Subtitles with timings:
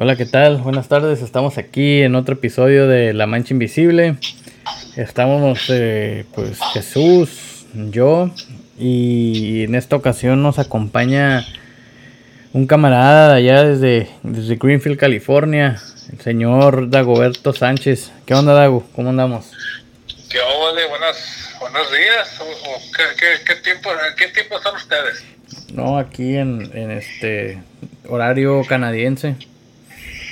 [0.00, 0.58] Hola, ¿qué tal?
[0.58, 1.22] Buenas tardes.
[1.22, 4.14] Estamos aquí en otro episodio de La Mancha Invisible.
[4.94, 8.30] Estamos, eh, pues, Jesús, yo,
[8.78, 11.44] y en esta ocasión nos acompaña
[12.52, 18.12] un camarada de allá desde, desde Greenfield, California, el señor Dagoberto Sánchez.
[18.24, 18.86] ¿Qué onda, Dago?
[18.94, 19.50] ¿Cómo andamos?
[20.30, 20.80] ¿Qué onda?
[20.90, 22.40] Buenas, buenos días.
[22.96, 25.24] ¿Qué, qué, qué tiempo, ¿En qué tiempo están ustedes?
[25.72, 27.58] No, aquí en, en este
[28.06, 29.34] horario canadiense.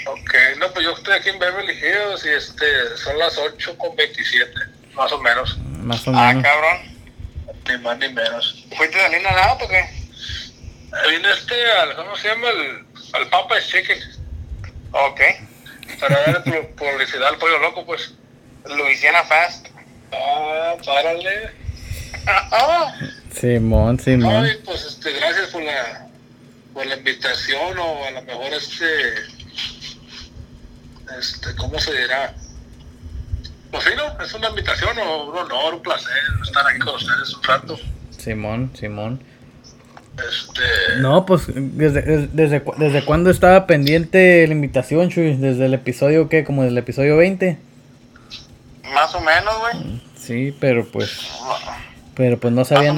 [0.07, 3.97] Ok, no, pues yo estoy aquí en Beverly Hills y este, son las 8 con
[3.97, 4.53] 27,
[4.95, 5.59] más o menos.
[5.59, 6.45] Más o Ah, menos.
[6.45, 6.97] cabrón.
[7.69, 8.65] Ni más ni menos.
[8.77, 9.85] ¿Fuiste de Lina Nada o qué?
[11.11, 12.49] Vine este al, ¿cómo se llama?
[12.51, 13.99] El, al Papa's Chicken.
[14.93, 15.21] Ok.
[16.01, 18.15] Para dar pu- publicidad al pollo loco, pues.
[18.67, 19.67] Louisiana Fast.
[20.13, 21.51] Ah, párale.
[23.33, 24.45] Simón, Simón.
[24.45, 26.07] Ay, pues este, gracias por la,
[26.73, 29.15] por la invitación o a lo mejor este,
[31.19, 32.35] este, ¿cómo se dirá?
[33.71, 34.23] Pues sí, ¿no?
[34.25, 37.79] Es una invitación o un honor, un placer estar aquí con ustedes un rato.
[38.17, 39.21] Simón, Simón.
[40.17, 45.35] Este, No, pues desde, desde, desde, cu- desde cuándo estaba pendiente la invitación, Chuy?
[45.37, 46.43] Desde el episodio, ¿qué?
[46.45, 47.59] Como del episodio 20.
[48.95, 50.01] Más o menos, güey.
[50.17, 51.21] Sí, pero pues,
[52.15, 52.97] pero pues no se habían,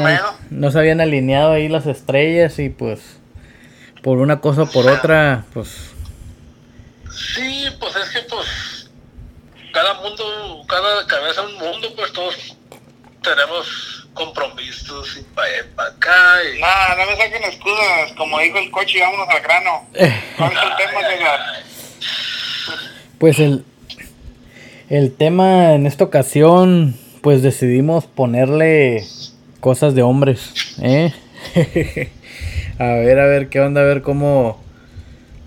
[0.50, 3.00] no se habían alineado ahí las estrellas y pues,
[4.02, 5.90] por una cosa o por otra, pues,
[7.12, 8.90] sí, pues es que pues,
[9.72, 12.56] cada mundo, cada cabeza un mundo, pues todos
[13.22, 16.36] tenemos compromisos y para para acá.
[16.54, 18.12] Y, Nah, no me saquen excusas.
[18.16, 19.86] Como dijo el coche, vámonos al grano.
[20.36, 21.40] ¿Cuál es el tema, César?
[23.18, 23.64] pues el,
[24.88, 29.04] el tema en esta ocasión, pues decidimos ponerle
[29.60, 31.12] cosas de hombres, ¿eh?
[32.78, 34.62] a ver, a ver qué onda, a ver cómo,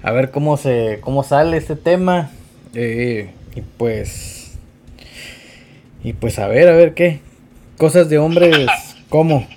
[0.04, 2.32] a ver cómo se, cómo sale este tema,
[2.74, 4.58] eh, y pues,
[6.04, 7.20] y pues a ver, a ver qué,
[7.78, 8.68] cosas de hombres,
[9.10, 9.48] ¿cómo?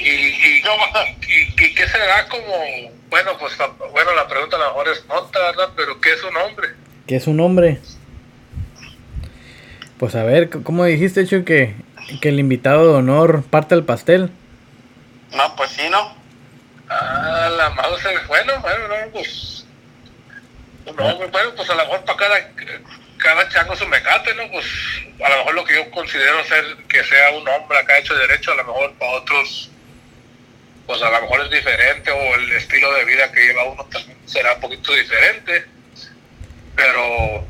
[0.00, 0.84] y, y, y, ¿Cómo?
[1.28, 2.44] y, y qué será como,
[3.10, 5.68] bueno, pues la- bueno, la pregunta a lo mejor es tonta, ¿verdad?
[5.76, 6.68] Pero ¿qué es un hombre?
[7.06, 7.78] ¿Qué es un hombre?
[9.98, 11.74] Pues a ver, ¿cómo dijiste, Chuy, que,
[12.20, 14.30] que el invitado de honor parte el pastel?
[15.36, 16.14] No, pues sí, ¿no?
[16.88, 19.51] Ah, la mouse, bueno, bueno, no, pues,
[20.86, 22.50] un hombre, bueno, pues a lo mejor para cada,
[23.18, 24.50] cada chango su mecate, ¿no?
[24.50, 24.66] Pues
[25.24, 28.52] a lo mejor lo que yo considero ser que sea un hombre acá hecho derecho,
[28.52, 29.70] a lo mejor para otros,
[30.86, 34.18] pues a lo mejor es diferente o el estilo de vida que lleva uno también
[34.26, 35.64] será un poquito diferente,
[36.74, 37.46] pero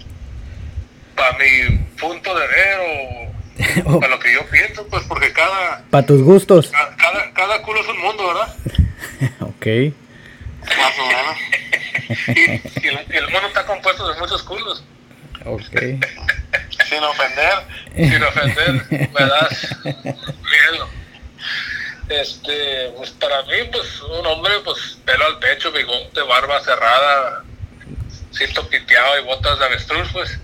[1.16, 3.32] para mi punto de ver o
[4.00, 6.69] para lo que yo pienso, pues porque cada, Para tus gustos.
[6.69, 8.54] ca- cada, cada culo es un mundo, ¿verdad?
[9.41, 9.66] ok.
[10.78, 11.38] Más o menos.
[12.28, 14.82] Y, el, el mundo está compuesto de muchos culos.
[15.44, 15.80] Ok.
[16.88, 17.54] Sin ofender.
[17.94, 20.88] Sin ofender, me das miedo.
[22.08, 27.44] Este, pues para mí, pues un hombre, pues pelo al pecho, bigote, barba cerrada,
[28.32, 30.38] cinto piteado y botas de avestruz, pues.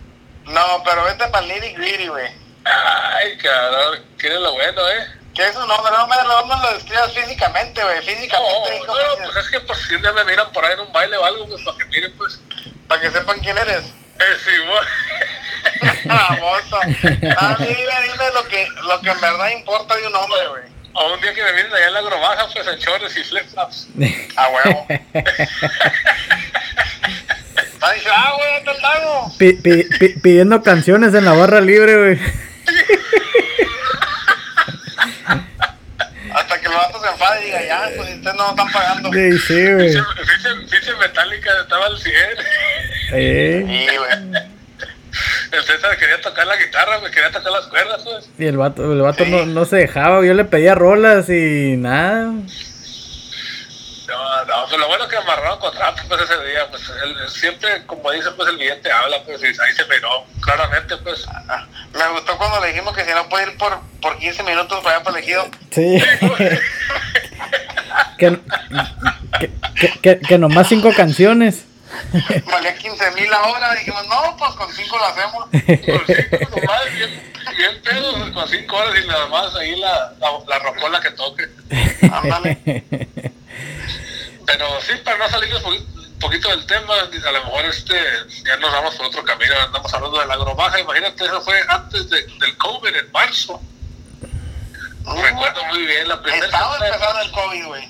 [0.47, 2.29] No, pero vete para el nitty gritty, güey.
[2.65, 5.07] Ay, cabrón, quiere lo bueno, ¿eh?
[5.39, 5.93] ¿Qué es un hombre?
[5.93, 7.95] No me, no me lo describas físicamente, güey.
[7.99, 10.81] No, Físicamente, no, pues es que pues si un día me miran por ahí en
[10.81, 12.41] un baile o algo, pues para que miren, pues.
[12.89, 13.85] Para que sepan quién eres.
[13.85, 14.81] Eh, sí, bueno.
[16.11, 16.81] Ah, mozo.
[17.39, 20.63] Ah, dime, dime lo que, lo que en verdad importa de un hombre, güey.
[20.95, 23.87] O un día que me miren allá en la grobaja, pues en chores y flip-flops.
[24.37, 24.87] A huevo.
[27.81, 29.33] Ah, ah, güey, ¿dónde está el lago?
[29.39, 32.19] Pi- pi- pi- pidiendo canciones en la barra libre, güey.
[36.35, 39.13] Hasta que el vato se enfade y diga, ya, pues ustedes no están pagando.
[39.13, 39.91] Sí, sí, güey.
[40.69, 42.15] Fiche metálica estaba al 100.
[43.13, 44.43] Eh, Sí, güey.
[45.51, 48.31] El César quería tocar la guitarra, me quería tocar las cuerdas, pues.
[48.39, 52.31] Y el vato, el vato no, no se dejaba, yo le pedía rolas y nada.
[54.09, 56.83] No, no, pues lo bueno es que amarraron contrato pues ese día, pues
[57.31, 61.27] siempre, como dice, pues el billete habla, pues y ahí se miró, claramente, pues.
[61.49, 64.83] Ah, Me gustó cuando le dijimos que si no puede ir por, por 15 minutos
[64.83, 65.47] para allá para el ejido.
[65.71, 66.03] Sí.
[68.19, 68.39] que,
[69.39, 71.65] que, que, que, que nomás cinco canciones.
[72.51, 73.75] Valía 15 mil la hora.
[73.75, 75.45] Dijimos, no, pues con 5 lo hacemos.
[75.51, 77.23] Con cinco nomás, bien,
[77.57, 81.45] bien pedo, con cinco horas y nada más ahí la, la, la rocola que toque.
[82.13, 82.59] Ándale.
[84.49, 87.95] Pero sí, para no salirnos un poquito del tema, a lo mejor este
[88.47, 92.09] ya nos vamos por otro camino, andamos hablando de la agrobaja, imagínate, eso fue antes
[92.09, 93.61] de- del COVID, en marzo.
[95.23, 97.89] Recuerdo muy bien la primera Estaba empezando el COVID, güey.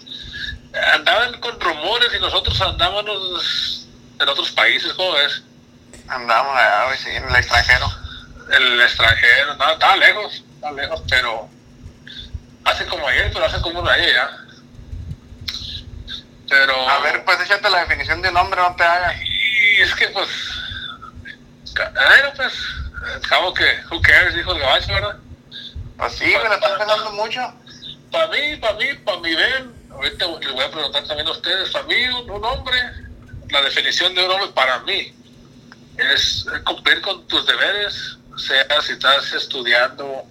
[0.94, 3.86] andaban con rumores y nosotros andábamos
[4.20, 5.42] en otros países, ¿cómo es?
[6.08, 7.88] Andamos allá, güey, sí, en el extranjero.
[8.50, 11.48] El extranjero, no, estaba lejos, estaba lejos, pero
[12.64, 14.44] hace como ayer, pero hace como un año ya.
[16.48, 16.88] Pero...
[16.88, 19.16] A ver, pues échate la definición de un hombre, no te hagas.
[19.22, 20.28] Y es que, pues,
[21.74, 22.54] bueno, pues,
[23.24, 25.16] acabo que, who cares, dijo el gabacho, ¿verdad?
[25.96, 27.54] Pues sí, me lo están pensando mucho.
[28.10, 31.70] Para mí, para mí, para mi ven, ahorita les voy a preguntar también a ustedes,
[31.70, 32.78] para mí, un, un hombre,
[33.50, 35.14] la definición de un hombre para mí
[35.98, 40.24] es cumplir con tus deberes, sea si estás estudiando,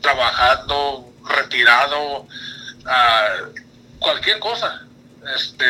[0.00, 2.26] trabajando, retirado,
[2.86, 3.36] ah,
[3.98, 4.85] cualquier cosa.
[5.34, 5.64] Este,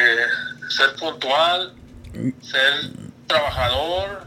[0.68, 1.72] ser puntual,
[2.42, 2.90] ser
[3.26, 4.24] trabajador,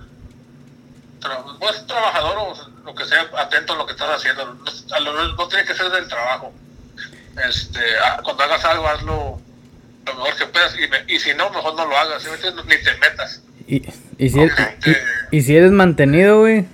[1.22, 4.46] tra- pues trabajador o lo que sea, atento a lo que estás haciendo.
[4.46, 6.54] No, a lo- no tiene que ser del trabajo.
[7.48, 9.42] Este, ah, cuando hagas algo, hazlo
[10.06, 10.76] lo mejor que puedas.
[10.78, 12.24] Y, me- y si no, mejor no lo hagas.
[12.66, 13.42] Ni te metas.
[13.68, 13.84] Y,
[14.18, 14.88] y, si, eres, Ok.
[15.32, 16.66] y, y si eres mantenido, güey,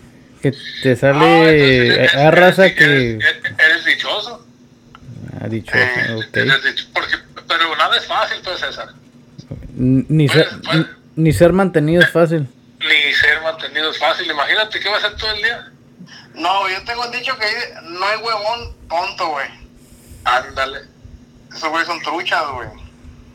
[0.42, 3.26] que te Ah, sale entonces, a eres- raza que Eres,
[3.58, 4.46] eres dichoso.
[5.42, 6.38] ha dicho, Eh, ok.
[6.38, 7.16] Eres dicho- porque,
[7.48, 8.90] pero nada es fácil, pues, César.
[9.76, 10.88] Ni ser, Pues, pues.
[11.16, 12.48] ni ser mantenido es fácil.
[12.80, 14.30] Ni ser mantenido es fácil.
[14.30, 15.72] Imagínate qué va a hacer todo el día.
[16.36, 17.46] No, yo tengo dicho que
[17.84, 19.48] no hay huevón tonto, güey.
[20.24, 20.82] Ándale.
[21.56, 22.68] Esos güeyes son truchas, güey.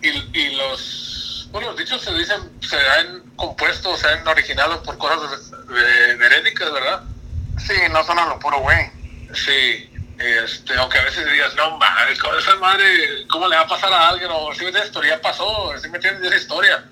[0.02, 4.98] Y, y los, bueno, los dichos se dicen, se han compuesto, se han originado por
[4.98, 7.02] cosas de- verédicas, ¿verdad?
[7.58, 8.90] Sí, no son a lo puro, güey.
[9.34, 9.89] Sí.
[10.20, 13.90] Este, aunque a veces digas, no, madre, ¿cómo- esa madre, ¿cómo le va a pasar
[13.90, 14.30] a alguien?
[14.30, 16.84] O si pero ya pasó, si me entiendes esa historia.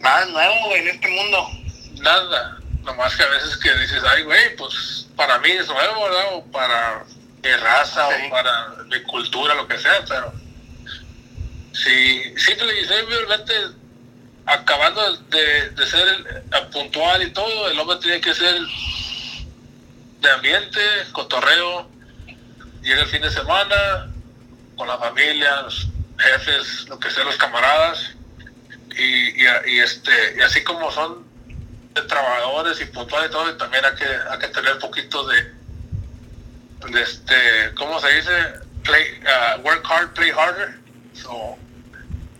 [0.00, 1.48] Nada nuevo, güey, en este mundo.
[2.00, 2.58] Nada.
[2.82, 6.24] Nomás que a veces que dices, ay, güey, pues para mí es nuevo, ¿verdad?
[6.32, 7.04] O para
[7.44, 8.26] mi raza, Sí.
[8.26, 10.32] o para mi cultura, lo que sea, pero
[11.72, 13.54] simple y simplemente
[14.46, 16.42] acabando de, de ser
[16.72, 18.56] puntual y todo, el hombre tiene que ser
[20.20, 20.80] de ambiente,
[21.12, 21.88] cotorreo,
[22.82, 24.10] llega el fin de semana
[24.76, 25.88] con la familia, los
[26.18, 28.10] jefes, lo que sea, los camaradas,
[28.96, 31.24] y, y, y este, y así como son
[31.94, 35.52] de trabajadores y puntuales y todo, y también hay que, hay que tener poquito de,
[36.90, 38.32] de este, ¿cómo se dice?
[38.82, 40.74] Play, uh, work hard, play harder.
[41.14, 41.56] So,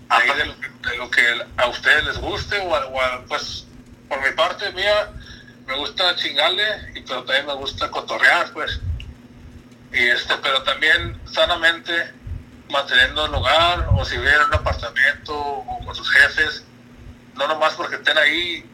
[0.08, 3.24] ahí de lo, que- de lo que a ustedes les guste, o, a- o a-
[3.28, 3.66] pues
[4.08, 5.10] por mi parte mía,
[5.66, 6.64] me gusta chingarle,
[6.96, 8.80] y, pero también me gusta cotorrear, pues.
[9.92, 12.12] Y este, pero también sanamente
[12.70, 16.64] manteniendo el hogar, o si viven en un apartamento, o con sus jefes,
[17.34, 18.64] no nomás porque estén ahí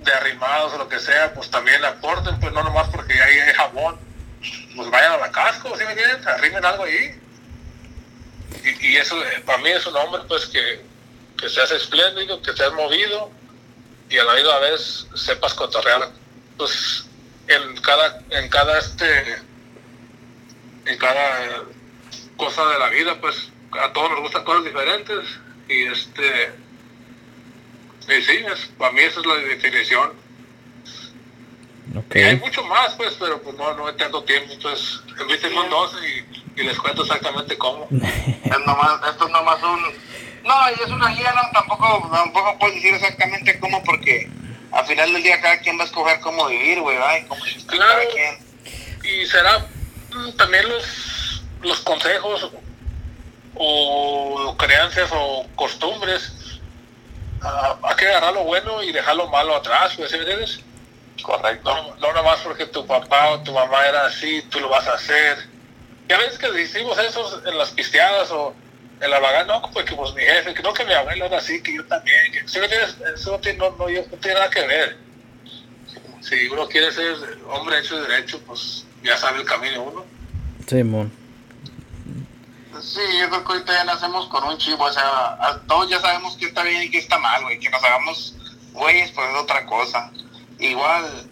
[0.00, 3.54] de arrimados o lo que sea, pues también aporten, pues no nomás porque ahí hay
[3.54, 3.98] jabón,
[4.76, 6.28] pues vayan a la casco, ¿sí me entienden?
[6.28, 7.18] Arrimen algo ahí.
[8.64, 10.84] Y, y eso eh, para mí es un hombre pues que,
[11.38, 13.30] que seas espléndido, que seas movido
[14.10, 16.10] y a la misma vez sepas cotorrear
[16.58, 17.06] pues
[17.48, 19.38] en cada, en cada este
[20.86, 21.62] en cada
[22.36, 23.50] cosa de la vida, pues
[23.80, 25.24] a todos nos gustan cosas diferentes
[25.68, 26.52] y este
[28.08, 30.12] y sí, es, para mí esa es la definición.
[32.14, 35.96] Y hay mucho más, pues, pero pues no, no tengo tiempo, pues invítenme un 12
[36.08, 37.86] y, y les cuento exactamente cómo.
[38.44, 39.82] Es nomás, esto es nomás un...
[40.44, 44.28] No, y es una guía, no, tampoco, tampoco puedo decir exactamente cómo, porque
[44.72, 46.96] al final del día cada quien va a escoger cómo vivir, güey.
[46.96, 47.92] Y cómo Claro.
[47.92, 48.38] cada quien.
[49.04, 49.66] Y será
[50.36, 52.50] también los, los consejos
[53.54, 56.32] o creencias o costumbres.
[57.42, 60.60] ah, hay que agarrar lo bueno y dejar lo malo atrás, ¿sí me entiendes?
[61.22, 61.74] Correcto.
[61.74, 64.86] No, no nada más porque tu papá o tu mamá era así, tú lo vas
[64.88, 65.38] a hacer.
[66.08, 68.54] Y a veces que decimos eso en las pisteadas o
[69.00, 71.62] en la vaga, no, porque pues mi jefe, que no que mi abuelo era así,
[71.62, 72.32] que yo también.
[72.32, 72.96] Que, ¿sí me entiendes?
[73.14, 74.96] Eso no tiene, no, no, no tiene nada que ver.
[76.22, 77.16] Si uno quiere ser
[77.48, 80.04] hombre hecho y derecho, pues ya sabe el camino uno.
[80.66, 81.12] Simón.
[82.80, 86.36] Sí, yo creo que ahorita ya nacemos con un chivo, o sea, todos ya sabemos
[86.36, 88.34] que está bien y que está mal, güey, que nos hagamos
[88.72, 90.10] güeyes, pues es otra cosa.
[90.58, 91.28] Igual,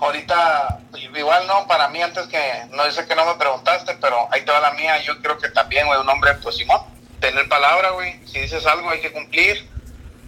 [0.00, 0.80] ahorita,
[1.14, 2.40] igual no, para mí antes que,
[2.70, 5.48] no sé que no me preguntaste, pero ahí te va la mía, yo creo que
[5.50, 6.80] también, güey, un hombre, pues Simón,
[7.20, 9.68] tener palabra, güey, si dices algo hay que cumplir,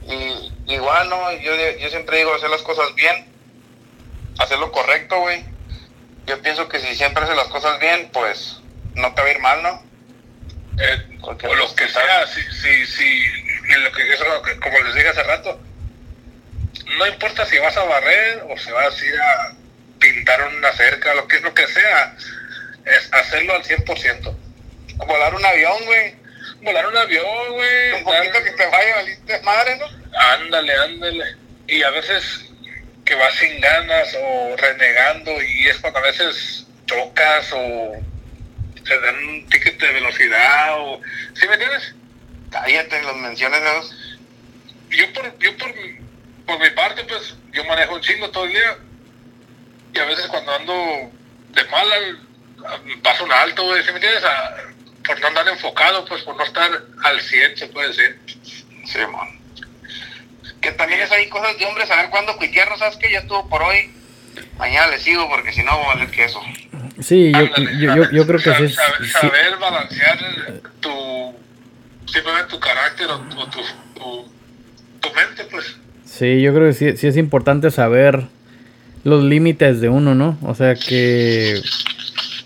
[0.07, 3.27] y igual, no, yo, yo siempre digo hacer las cosas bien,
[4.39, 5.45] hacer lo correcto, güey.
[6.27, 8.61] Yo pienso que si siempre haces las cosas bien, pues
[8.95, 9.83] no te va a ir mal, ¿no?
[10.79, 14.25] Eh, o lo pues, que sea, si, si, si, y lo que, eso,
[14.63, 15.61] como les dije hace rato,
[16.97, 19.53] no importa si vas a barrer o si vas a ir a
[19.99, 22.17] pintar una cerca, lo que es lo que sea,
[22.85, 24.37] es hacerlo al 100%.
[25.07, 26.15] volar un avión, güey.
[26.63, 27.93] volar un avión, güey.
[27.93, 29.87] Un poquito que te vaya, valiste madre, ¿no?
[30.19, 31.37] Ándale, ándale.
[31.67, 32.50] Y a veces
[33.11, 37.93] que vas sin ganas o renegando y es cuando a veces chocas o
[38.85, 41.01] te dan un ticket de velocidad o...
[41.35, 41.93] ¿Sí me entiendes?
[42.53, 44.19] Cállate, los menciones de los...
[44.91, 45.75] Yo por, yo por,
[46.47, 48.79] por mi parte, pues, yo manejo un chingo todo el día
[49.93, 51.11] y a veces cuando ando
[51.49, 51.97] de mala
[53.03, 54.23] paso un alto, güey, ¿sí me entiendes?
[54.23, 54.57] A-
[55.05, 56.71] por no andar enfocado, pues por no estar
[57.03, 58.21] al 100, se puede decir.
[58.87, 59.40] Sí, man.
[60.61, 63.11] Que también es ahí cosas de hombres, saber cuándo cuitearnos, ¿sabes qué?
[63.11, 63.91] Ya estuvo por hoy.
[64.59, 66.41] Mañana le sigo porque si no va a valer queso.
[67.01, 70.19] Sí, yo, Ándale, yo, yo, yo creo que sí, es- saber, sí- saber balancear
[70.81, 70.91] tu,
[72.07, 73.59] simplemente tu carácter o, o tu,
[73.95, 74.25] tu,
[75.01, 75.77] tu mente, pues.
[76.05, 78.27] Sí, yo creo que sí, sí es importante saber
[79.05, 80.37] los límites de uno, ¿no?
[80.43, 81.61] O sea, que,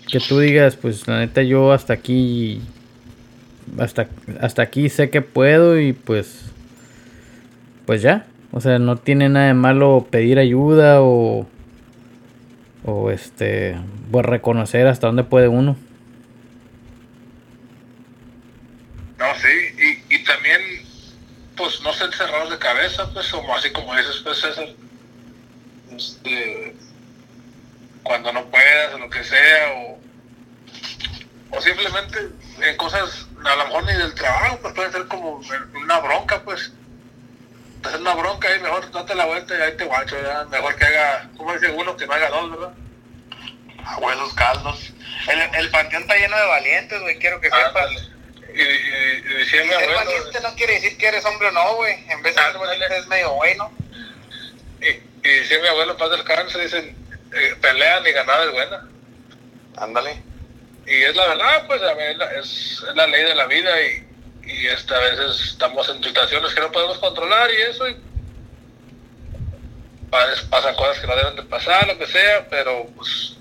[0.09, 2.61] que tú digas, pues la neta yo hasta aquí,
[3.77, 4.07] hasta,
[4.39, 6.45] hasta aquí sé que puedo y pues,
[7.85, 8.25] pues ya.
[8.51, 11.47] O sea, no tiene nada de malo pedir ayuda o,
[12.85, 13.77] o este,
[14.11, 15.75] pues reconocer hasta dónde puede uno.
[19.17, 20.61] No, sí, y, también,
[21.55, 24.67] pues no ser cerrados de cabeza, pues, como así como dices, pues, César.
[25.91, 26.75] Este,
[28.03, 29.99] cuando no puedas o lo que sea, o,
[31.57, 32.19] o simplemente
[32.61, 35.41] en cosas, a lo mejor ni del trabajo, pues puede ser como
[35.83, 36.71] una bronca, pues.
[37.85, 40.45] Hacer una bronca ahí, mejor date la vuelta y ahí te guacho, ya.
[40.45, 42.73] Mejor que haga, como dice uno, que no haga dos, ¿verdad?
[43.85, 44.93] Abuelos caldos.
[45.27, 47.67] El, el panteón está lleno de valientes, güey, quiero que sepas.
[47.67, 47.99] Ándale.
[48.53, 51.75] Y, y, y mi Ser abuelo, valiente no quiere decir que eres hombre o no,
[51.75, 51.93] güey.
[52.09, 52.65] En vez de ser Ándale.
[52.67, 53.71] valiente es medio bueno.
[54.81, 54.87] y,
[55.27, 56.95] y decía mi abuelo, paz del cáncer, dicen,
[57.33, 58.87] eh, pelea ni ganada es buena.
[59.77, 60.21] Ándale.
[60.87, 64.04] Y es la verdad, pues a ver, es, es la ley de la vida y,
[64.45, 67.87] y esta, a veces estamos en situaciones que no podemos controlar y eso.
[67.89, 67.97] Y
[70.11, 73.35] a veces pasan cosas que no deben de pasar, lo que sea, pero pues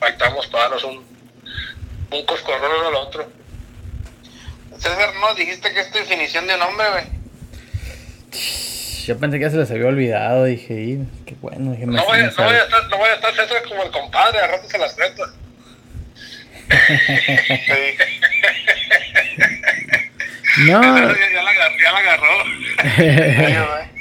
[0.00, 1.04] ahí estamos para darnos un,
[2.10, 3.30] un coscorrón uno al otro.
[4.78, 7.04] César, no dijiste que es tu definición de un hombre, güey.
[9.06, 12.02] Yo pensé que ya se les había olvidado, dije, y, qué bueno, dije, me- No
[12.02, 12.28] me no vaya a
[12.64, 15.24] estar, no vaya a estar César como el compadre, a rato se las cuento.
[16.70, 17.96] Sí.
[20.58, 20.92] No, ya,
[21.34, 23.90] ya la, ya agarró.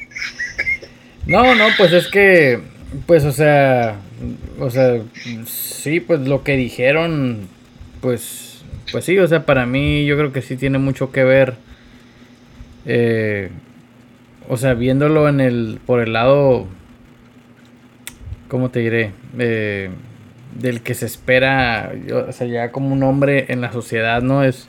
[1.25, 2.59] No, no, pues es que,
[3.05, 3.97] pues, o sea,
[4.59, 4.99] o sea,
[5.45, 7.47] sí, pues lo que dijeron,
[8.01, 11.53] pues, pues sí, o sea, para mí yo creo que sí tiene mucho que ver,
[12.87, 13.51] eh,
[14.47, 16.65] o sea, viéndolo en el, por el lado,
[18.47, 19.11] ¿cómo te diré?
[19.37, 19.91] Eh,
[20.59, 21.91] del que se espera,
[22.27, 24.43] o sea, ya como un hombre en la sociedad, ¿no?
[24.43, 24.67] Es,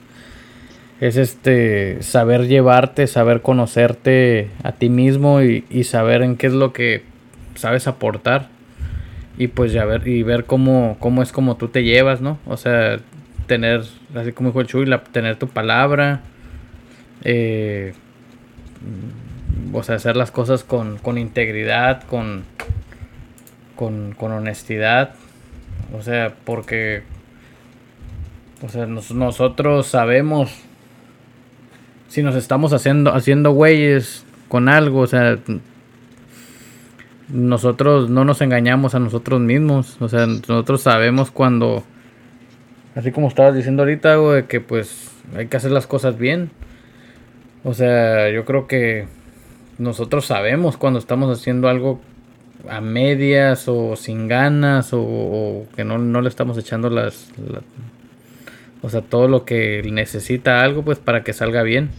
[1.01, 6.53] es este saber llevarte, saber conocerte a ti mismo y, y saber en qué es
[6.53, 7.03] lo que
[7.55, 8.47] sabes aportar
[9.37, 12.37] y pues ya ver y ver cómo, cómo es como tú te llevas, ¿no?
[12.45, 12.99] O sea,
[13.47, 13.83] tener,
[14.15, 16.21] así como dijo el Chuy, la- tener tu palabra,
[17.23, 17.93] eh,
[19.73, 22.43] o sea, hacer las cosas con, con integridad, con,
[23.75, 25.15] con, con honestidad,
[25.97, 27.01] o sea, porque,
[28.63, 30.51] o sea, nos- nosotros sabemos
[32.11, 35.37] si nos estamos haciendo haciendo güeyes con algo, o sea,
[37.29, 41.83] nosotros no nos engañamos a nosotros mismos, o sea, nosotros sabemos cuando
[42.95, 44.17] así como estabas diciendo ahorita,
[44.49, 46.49] que pues hay que hacer las cosas bien.
[47.63, 49.07] O sea, yo creo que
[49.77, 52.01] nosotros sabemos cuando estamos haciendo algo
[52.67, 57.61] a medias o sin ganas o, que no, no le estamos echando las, la-
[58.81, 61.91] o sea, todo lo que necesita algo pues para que salga bien.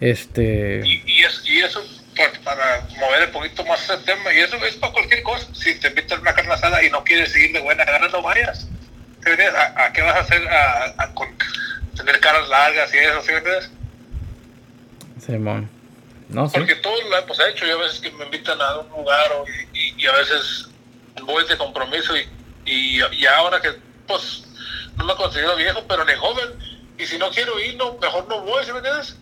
[0.00, 1.82] Este, Y, y, es- y eso,
[2.16, 5.46] por- para mover un poquito más ese tema, y eso es para cualquier cosa.
[5.54, 8.22] Si te invitan a una carne asada y no quieres ir de buena gana, no
[8.22, 8.68] vayas.
[9.24, 9.30] ¿Sí?
[9.42, 10.48] ¿A, a qué vas a hacer?
[10.48, 11.34] A, a con-
[11.96, 13.70] tener caras largas y eso, ¿sí entiendes?
[15.24, 15.68] Simón.
[16.28, 16.58] No sé.
[16.58, 17.66] Porque todos lo hemos hecho.
[17.66, 20.68] Yo a veces que me invitan a un lugar o- y, y- y a veces
[21.24, 22.28] voy de compromiso y,
[22.66, 23.70] y, y ahora que,
[24.06, 24.44] pues,
[24.96, 26.58] no me considero viejo, pero ni joven.
[26.98, 29.16] Y si no quiero ir, no, mejor no voy, ¿sí me entiendes?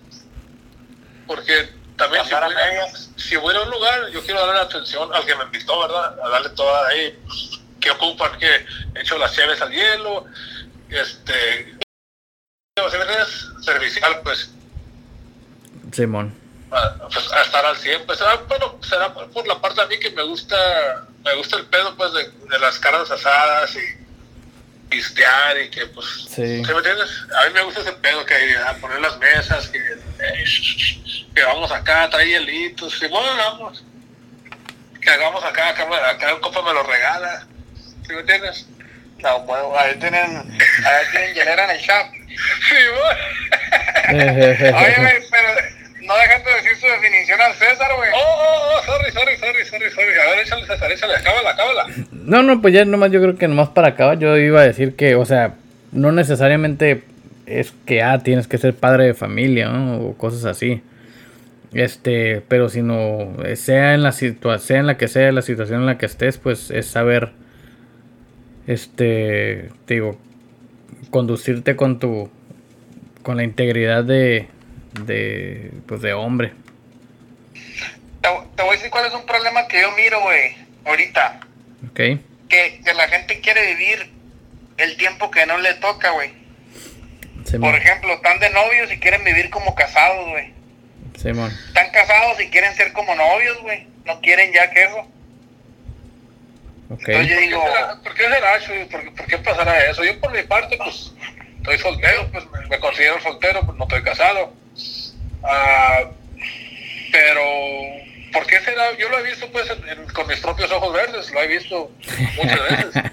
[1.27, 3.11] Porque también si voy, a, medias.
[3.17, 6.19] si voy a un lugar, yo quiero darle la atención al que me invitó, ¿verdad?
[6.25, 7.19] A darle toda ahí,
[7.81, 10.27] que ocupan, que he hecho las llaves al hielo,
[10.89, 11.77] este,
[12.77, 13.47] ¿sí me entiendes?
[13.63, 14.51] Servicial, pues
[15.93, 16.35] Simón.
[16.71, 19.87] a, pues, a estar al 100 pues ah, bueno será por por la parte a
[19.87, 24.06] mí que me gusta me gusta el pedo pues de, de las carnes asadas y
[24.89, 26.65] pistear y que pues Sí.
[26.65, 27.11] ¿sí me entiendes?
[27.43, 28.35] A mí me gusta ese pedo que
[28.67, 30.45] a poner las mesas, que, eh,
[31.35, 33.85] que vamos acá, trae hielitos, y bueno, vamos.
[35.01, 37.47] Que hagamos acá, acá, me- acá el copa me lo regala,
[38.07, 38.67] ¿sí me entiendes?
[39.19, 40.37] No, bueno, ahí tienen,
[40.85, 42.07] ahí tienen hielera en el shop.
[42.69, 43.21] Sí, bueno.
[44.79, 45.76] Oye, pero
[46.07, 48.11] no dejaste de decir su definición al César, güey.
[48.15, 50.19] Oh, oh, oh, sorry, sorry, sorry, sorry, sorry.
[50.19, 51.87] A ver, échale, César, échale, cábala, cábala.
[52.13, 54.95] No, no, pues ya nomás yo creo que nomás para acabar yo iba a decir
[54.97, 55.55] que, o sea,
[55.93, 57.03] no necesariamente
[57.47, 60.01] es que, ah, tienes que ser padre de familia, ¿no?
[60.01, 60.83] O cosas así.
[61.73, 65.81] Este, pero sino, eh, sea en la situación, sea en la que sea, la situación
[65.81, 67.33] en la que estés, pues es saber,
[68.67, 70.19] este, te digo,
[71.11, 72.31] conducirte con tu,
[73.23, 74.49] con la integridad de,
[75.01, 76.53] de, pues de hombre.
[78.21, 81.41] Te, te voy a decir cuál es un problema que yo miro, güey, ahorita.
[81.91, 81.97] ¿Ok?
[82.49, 84.11] Que, que la gente quiere vivir
[84.79, 86.31] el tiempo que no le toca, güey.
[87.45, 90.53] Simón, Por ejemplo, están de novios y quieren vivir como casados, güey.
[91.17, 91.51] Simón.
[91.69, 93.87] Están casados y quieren ser como novios, güey.
[94.05, 94.99] No quieren ya que eso.
[96.91, 97.09] Ok.
[97.09, 98.73] Entonces yo ¿Por qué digo, será, por qué será eso?
[98.91, 100.05] ¿Por, qué- por qué pasará eso?
[100.05, 101.13] Yo por mi parte, pues,
[101.59, 104.53] estoy soltero, pues me, me considero soltero, pues no estoy casado.
[105.43, 106.01] Ah,
[107.13, 107.43] pero,
[108.33, 108.97] ¿por qué será?
[108.97, 111.91] Yo lo he visto, pues, en- en- con mis propios ojos verdes, lo he visto
[112.37, 112.95] muchas veces.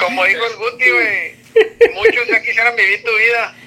[0.00, 1.34] como dijo el Guti, güey.
[1.94, 3.54] Muchos ya quisieran vivir tu vida.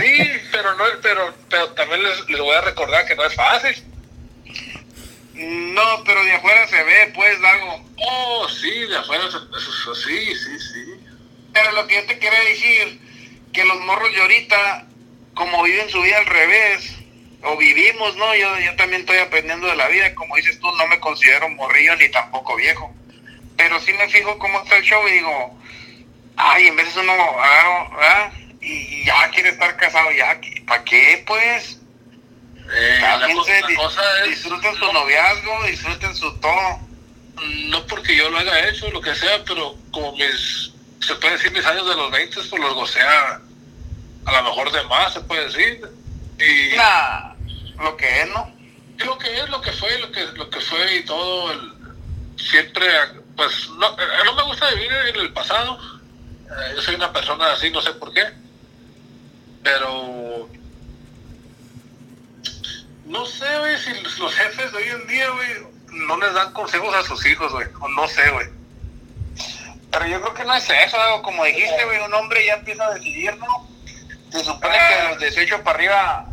[0.00, 3.76] Sí, pero no, pero, pero también les, les voy a recordar que no es fácil.
[5.34, 7.84] No, pero de afuera se ve, pues, algo.
[7.98, 10.84] Oh, sí, de afuera, eso- sí, sí, sí.
[11.52, 12.98] Pero lo que yo te quería decir,
[13.52, 14.86] que los morros de ahorita,
[15.34, 16.96] como viven su vida al revés,
[17.42, 18.34] o vivimos, ¿no?
[18.34, 21.96] Yo, yo también estoy aprendiendo de la vida, como dices tú, no me considero morrillo
[21.96, 22.94] ni tampoco viejo.
[23.56, 25.58] Pero sí me fijo cómo está el show y digo,
[26.36, 28.32] ay, en veces uno agarro, ¿verdad?
[28.60, 31.78] Y, y ya quiere estar casado, ya, ¿para qué, pues?
[32.72, 34.30] Eh, la, cosa- la di- cosa es...
[34.30, 36.78] disfruten su noviazgo, disfruten su todo.
[37.70, 41.52] no porque yo lo haya hecho, lo que sea, pero como mis, se puede decir
[41.52, 43.40] mis años de los 20, pues los gocé a,
[44.26, 45.80] a lo mejor de más, se puede decir.
[46.38, 47.34] Y, Nah,
[47.82, 48.52] lo que es, ¿no?
[48.98, 51.72] y lo que es, lo que fue, lo que, lo que fue y todo, el-
[52.38, 52.86] siempre,
[53.36, 55.78] pues no, eh, no me gusta vivir en el pasado.
[56.50, 58.24] Eh, yo soy una persona así, no sé por qué.
[59.62, 60.48] Pero
[63.06, 65.48] no sé, güey, si los los jefes de hoy en día, güey,
[66.06, 67.66] no les dan consejos a sus hijos, güey.
[67.80, 68.46] O no sé, güey.
[69.90, 72.94] Pero yo creo que no es eso, como dijiste, güey, un hombre ya empieza a
[72.94, 73.68] decidir, ¿no?
[74.30, 76.26] Se supone que de los 18 para arriba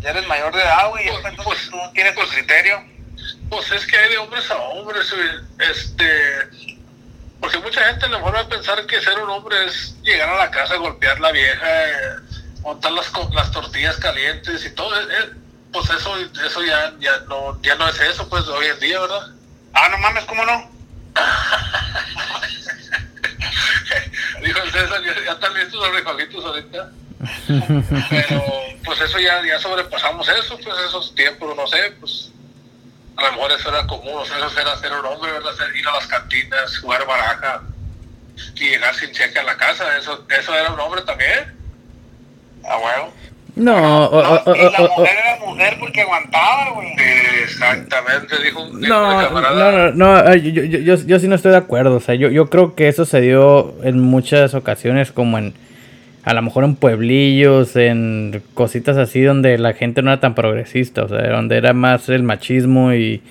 [0.00, 2.84] ya eres mayor de edad, güey, y Pues, entonces pues, tú tienes tu pues, criterio.
[3.48, 5.70] Pues es que hay de hombres a hombres, güey.
[5.70, 6.78] Este.
[7.40, 10.50] Porque mucha gente mejor va a pensar que ser un hombre es llegar a la
[10.50, 12.16] casa, golpear la vieja, eh,
[12.62, 14.98] montar las, las tortillas calientes y todo.
[15.00, 15.30] eh, eh,
[15.72, 19.28] pues eso, eso ya, ya, no, ya no es eso, pues hoy en día, ¿verdad?
[19.72, 20.70] Ah, no mames, ¿cómo no?
[24.44, 26.90] Dijo el César, ya, listos los frijolitos ahorita.
[28.08, 28.44] Pero
[28.84, 32.32] pues eso ya, ya sobrepasamos eso, pues esos tiempos, no sé, pues
[33.16, 35.52] a lo mejor eso era común, o sea, eso era ser un hombre, ¿verdad?
[35.74, 37.62] Ir a las cantinas, jugar baraja
[38.54, 41.54] y llegar sin cheque a la casa, eso, eso era un hombre también.
[42.64, 43.12] Ah, huevo.
[43.60, 46.88] No, o- No, o- y la o- o- mujer era mujer porque aguantaba, güey.
[47.44, 49.90] Exactamente, dijo un No, mi no, camarada.
[49.94, 51.96] no, no, yo, yo, yo, yo sí no estoy de acuerdo.
[51.96, 55.52] O sea, yo, yo creo que eso se dio en muchas ocasiones, como en,
[56.24, 61.02] a lo mejor en pueblillos, en cositas así donde la gente no era tan progresista,
[61.04, 63.22] o sea, donde era más el machismo y,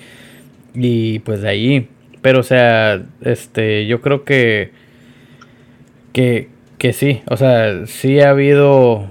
[0.74, 1.88] y pues de ahí.
[2.22, 4.70] Pero, o sea, este, yo creo que,
[6.12, 9.06] que, que sí, o sea, sí ha habido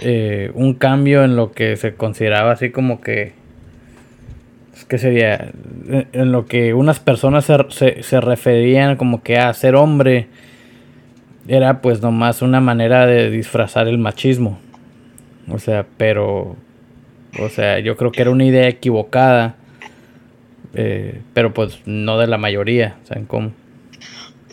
[0.00, 3.32] eh, un cambio en lo que se consideraba así como que
[4.88, 5.52] ¿qué sería?
[5.88, 10.28] En en lo que unas personas se, se, se referían como que a ser hombre
[11.48, 14.58] era pues nomás una manera de disfrazar el machismo.
[15.50, 16.56] O sea, pero,
[17.40, 19.56] o sea, yo creo que era una idea equivocada,
[20.74, 23.52] eh, pero pues no de la mayoría, ¿saben cómo?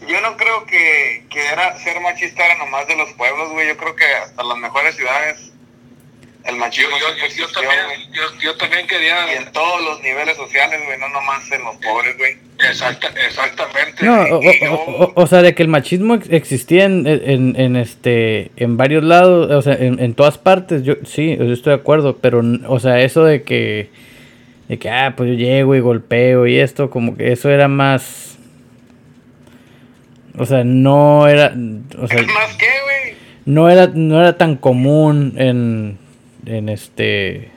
[0.10, 3.68] Yo no creo que, que era ser machista era nomás de los pueblos, güey.
[3.68, 5.52] Yo creo que hasta las mejores ciudades
[6.46, 7.76] el machismo yo, también,
[8.14, 9.32] yo, yo también quería...
[9.34, 12.38] Y en todos los niveles sociales, güey, no nomás en los pobres, güey.
[12.68, 14.04] Exacta, exactamente.
[14.06, 17.76] No, o, o- o- o sea, de que el machismo ex- existía en, en, en,
[17.76, 21.80] este en varios lados, o sea, en, en todas partes, yo sí, yo estoy de
[21.82, 23.90] acuerdo, pero n- o sea, eso de que
[24.70, 28.39] de que ah, pues yo llego y golpeo y esto como que eso era más
[30.40, 31.54] O sea, no era.
[32.00, 33.16] O sea, ¿Más qué, güey?
[33.46, 35.98] no era, no era tan común en,
[36.46, 37.52] en este.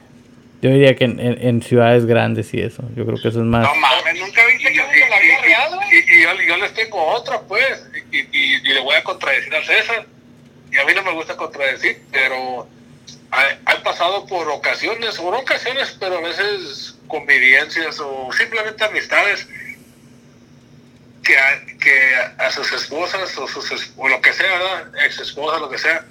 [0.60, 2.82] Yo diría que en, en- en ciudades grandes y eso.
[2.96, 3.62] Yo creo que eso es más.
[3.66, 5.88] No mames, nunca viste que en la vida real, güey.
[5.92, 9.02] y- y yo, y yo les tengo otra, pues, y, y- y le voy a
[9.04, 10.06] contradecir a César.
[10.72, 12.66] Y a mí no me gusta contradecir, pero
[13.08, 19.46] he, he pasado por ocasiones, o no ocasiones, pero a veces convivencias o simplemente amistades
[21.22, 25.04] que a, que a sus esposas o, sus, o lo que sea, ¿verdad?
[25.06, 26.04] Ex esposas, lo que sea,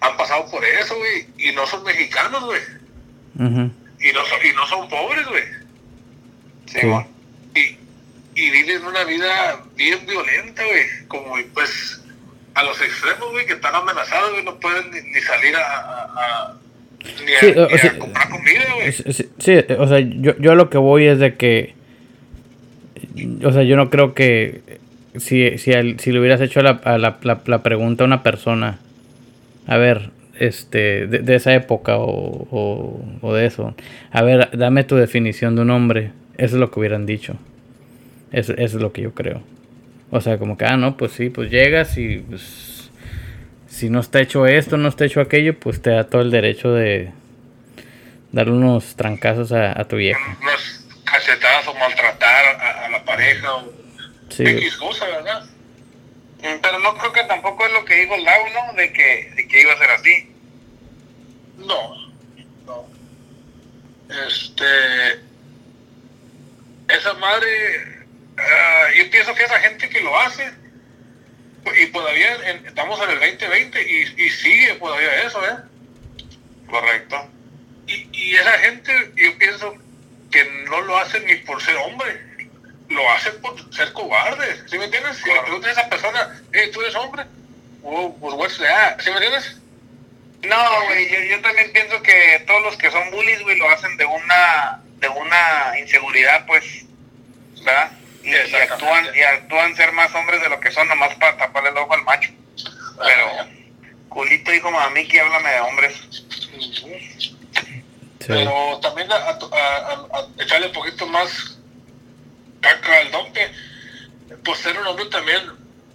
[0.00, 2.60] han pasado por eso, güey, y no son mexicanos, güey,
[4.00, 5.44] y no son, y no son pobres, güey
[6.66, 6.80] Sí,
[7.54, 7.76] y,
[8.34, 10.84] y viven una vida bien violenta, güey.
[11.06, 12.02] Como pues
[12.54, 16.04] a los extremos, güey, que están amenazados, güey, no pueden ni, ni salir a, a-
[16.16, 16.54] a-
[17.26, 18.92] ni a, Sí, o- ni o a sea, comprar comida, güey.
[18.92, 21.74] Sí, o sea, yo, yo a lo que voy es de que.
[23.44, 24.80] O sea, yo no creo que.
[25.16, 28.22] Si, si, al- si le hubieras hecho la, a la, la, la pregunta a una
[28.22, 28.78] persona.
[29.66, 31.06] A ver, este.
[31.06, 33.74] De, de esa época o, o, o de eso.
[34.10, 36.12] A ver, dame tu definición de un hombre.
[36.38, 37.36] Eso es lo que hubieran dicho.
[38.32, 39.42] Eso, eso es lo que yo creo.
[40.10, 42.18] O sea, como que, ah, no, pues sí, pues llegas y.
[42.18, 42.90] Pues,
[43.68, 46.72] si no está hecho esto, no está hecho aquello, pues te da todo el derecho
[46.74, 47.10] de
[48.30, 50.36] darle unos trancazos a, a tu vieja.
[50.42, 53.72] Unas cachetadas o maltratar a, a la pareja o
[54.30, 55.44] Sí, X cosa, ¿verdad?
[56.38, 58.72] Mm, Pero no creo que tampoco es lo que dijo Lau, ¿no?
[58.74, 60.30] De que, de que iba a ser así.
[61.58, 62.12] No,
[62.66, 62.86] no.
[64.26, 65.20] Este.
[66.88, 67.48] Esa madre.
[68.38, 70.50] ah, yo pienso que esa gente que lo hace.
[71.80, 75.56] Y todavía en- estamos en el 2020 y, y sigue todavía eso, ¿eh?
[76.68, 77.28] Correcto.
[77.86, 79.74] Y, y esa gente, yo pienso
[80.30, 82.20] que no lo hacen ni por ser hombre,
[82.88, 84.62] lo hacen por ser cobarde.
[84.68, 85.16] ¿Sí me entiendes?
[85.18, 87.24] Si le preguntas a esa persona, hey, ¿tú eres hombre?
[87.82, 89.00] Oh, pues what's that?
[89.00, 89.56] ¿Sí me entiendes?
[90.42, 93.96] No, güey, yo, yo también pienso que todos los que son bullies, güey, lo hacen
[93.96, 96.84] de una, de una inseguridad, pues,
[97.64, 97.92] ¿verdad?
[98.24, 101.76] Y, actúan, y actúan ser más hombres de lo que son, nomás para taparle el
[101.78, 102.30] ojo al macho.
[103.04, 103.48] Pero,
[104.08, 105.94] culito hijo mamiki, háblame de hombres.
[106.10, 107.36] sí.
[108.26, 111.51] Pero también a, a- a- a echarle un poquito más
[112.62, 113.52] caca al dompe,
[114.42, 115.52] pues ser un hombre también,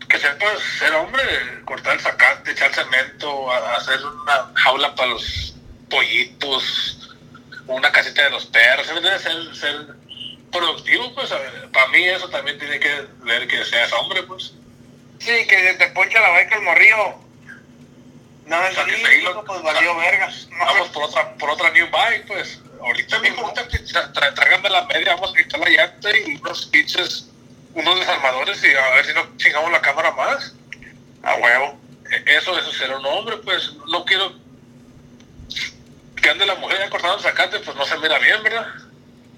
[0.07, 1.23] que sepas ser hombre,
[1.65, 5.55] cortar el zacate, echar cemento, hacer una jaula para los
[5.89, 7.15] pollitos,
[7.65, 9.23] una casita de los perros, ¿sí me entiendes?
[9.23, 9.95] Ser, ser
[10.51, 11.33] productivo, pues
[11.73, 14.53] para mí eso también tiene que ver que seas hombre, pues.
[15.19, 17.15] Sí, que te poncha la baica el morrillo.
[18.45, 18.85] No, O sea,
[19.45, 20.29] pues valió verga.
[20.51, 22.61] No, Vamos por otra, por otra new bike, pues.
[22.81, 26.65] Ahorita me importa que tra tra- la media, vamos a quitar la llanta y unos
[26.67, 27.29] pinches,
[27.73, 30.53] unos desarmadores y a ver si no chingamos la cámara más.
[31.23, 31.79] a huevo.
[32.11, 33.73] E- Eso, eso será un hombre, pues.
[33.91, 34.33] No quiero
[36.21, 38.67] que ande la mujer ya cortando el zacate, pues no se mira bien, ¿verdad?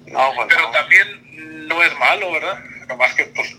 [0.08, 0.72] No, pues Pero no.
[0.72, 2.60] también no es malo, ¿verdad?
[2.88, 3.56] Nomás que, pues,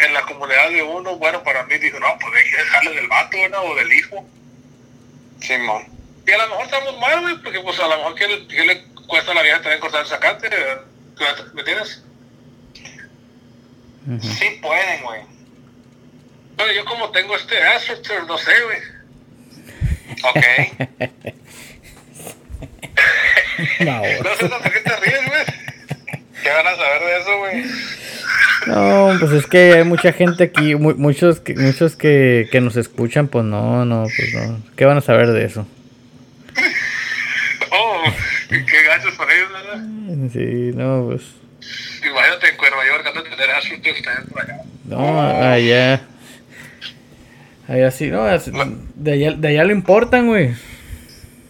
[0.00, 3.08] en la comunidad de uno, bueno, para mí dijo, no, pues hay que dejarle del
[3.08, 3.60] vato, ¿verdad?
[3.64, 4.26] O del hijo.
[5.40, 5.86] Simón.
[6.26, 9.32] Y a lo mejor estamos mal, güey, porque pues a lo mejor que le cuesta
[9.32, 10.06] a la vieja también cortar el
[11.18, 11.52] ¿verdad?
[11.54, 12.04] ¿me entiendes?
[14.22, 15.20] Sí pueden, güey.
[16.56, 18.78] Pero yo como tengo este AstroTurf, no sé, güey.
[20.22, 20.44] Ok.
[23.80, 25.44] No, No sé por qué te ríes, güey.
[26.42, 27.64] ¿Qué van a saber de eso, güey?
[28.66, 32.76] No, pues es que hay mucha gente aquí, mu- muchos que, muchos que, que nos
[32.76, 34.62] escuchan, pues no, no, pues no.
[34.76, 35.66] ¿Qué van a saber de eso?
[38.48, 39.78] Qué gachos para ellos, ¿verdad?
[40.32, 41.22] Sí, no, pues.
[42.08, 44.62] Imagínate en Cuerva York, antes de tener AstroTurf también por allá.
[44.84, 45.20] No,
[45.52, 46.00] allá.
[47.68, 50.54] Allá sí, no, de allá, de allá lo importan, güey.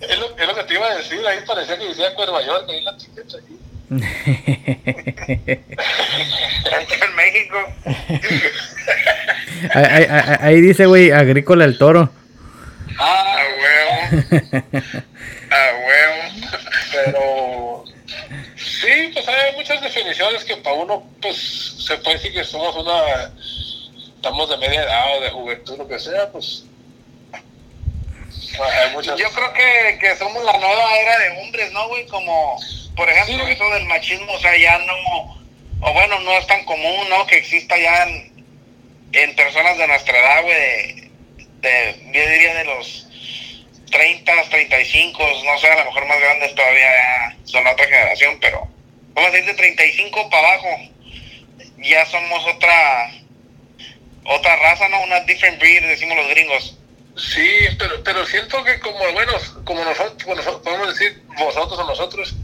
[0.00, 2.64] Es lo, es lo que te iba a decir, ahí parecía que decía Cuerva York,
[2.68, 3.58] ahí la etiqueta ahí.
[6.70, 7.56] En México.
[9.74, 12.10] ahí, ahí- ahí- ahí dice, güey, agrícola el toro.
[12.98, 14.22] Ah, a huevo.
[15.50, 16.07] A huevo.
[16.92, 17.84] Pero
[18.56, 21.36] sí, pues hay muchas definiciones que para uno, pues
[21.86, 23.32] se puede decir que somos una,
[24.16, 26.64] estamos de media edad o de juventud, lo que sea, pues
[28.60, 29.18] hay muchas.
[29.18, 32.06] Yo creo que, que somos la nueva era de hombres, ¿no, güey?
[32.06, 32.58] Como,
[32.96, 33.52] por ejemplo, Sí.
[33.52, 35.38] eso del machismo, o sea, ya no,
[35.80, 37.26] o bueno, no es tan común, ¿no?
[37.26, 38.44] Que exista ya en,
[39.12, 41.10] en personas de nuestra edad, güey, de,
[41.60, 43.07] de, yo diría de los
[43.90, 48.68] 30, 35, no sé, a lo mejor más grandes todavía son otra generación, pero
[49.14, 50.68] vamos a decir de 35 para abajo,
[51.78, 53.10] ya somos otra,
[54.24, 55.02] otra raza, ¿no?
[55.02, 56.78] Una different breed, decimos los gringos.
[57.16, 59.32] Sí, pero, pero siento que como, bueno,
[59.64, 62.34] como nosotros, podemos decir vosotros o nosotros,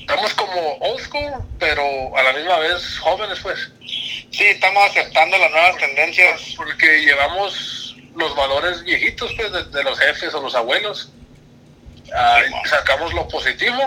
[0.00, 1.82] estamos como old school, pero
[2.16, 3.70] a la misma vez jóvenes, pues.
[4.32, 6.54] Sí, estamos aceptando las nuevas tendencias.
[6.56, 7.81] Porque llevamos
[8.16, 11.10] los valores viejitos, pues, de, los jefes o los abuelos.
[12.14, 13.80] Ah, sacamos lo positivo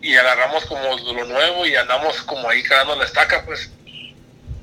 [0.00, 3.70] y agarramos como lo nuevo y andamos como ahí quedando la estaca, pues.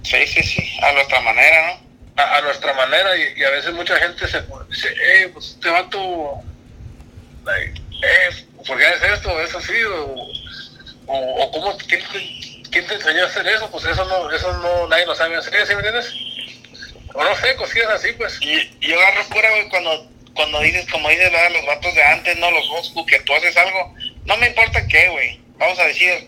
[0.04, 2.24] Sí, sí, sí, a nuestra manera, ¿no?
[2.24, 6.42] A, nuestra manera y, a veces mucha gente se dice, eh, pues este vato,
[7.44, 9.42] like, eh, ¿por qué haces esto?
[9.42, 9.84] ¿Es así?
[9.84, 10.32] O,
[11.08, 12.02] o, cómo, ¿quién
[12.88, 13.70] te, enseñó a hacer eso?
[13.70, 16.14] Pues eso no, eso no, nadie lo sabe hacer, ¿sí me entiendes?
[17.16, 18.38] O no sé, cosillas así, pues.
[18.42, 22.52] Y, yo agarro cura, güey, cuando, cuando dices, como dices, los vatos de antes, no,
[22.52, 25.40] los old que tú haces algo, no me importa qué, güey.
[25.58, 26.28] Vamos a decir,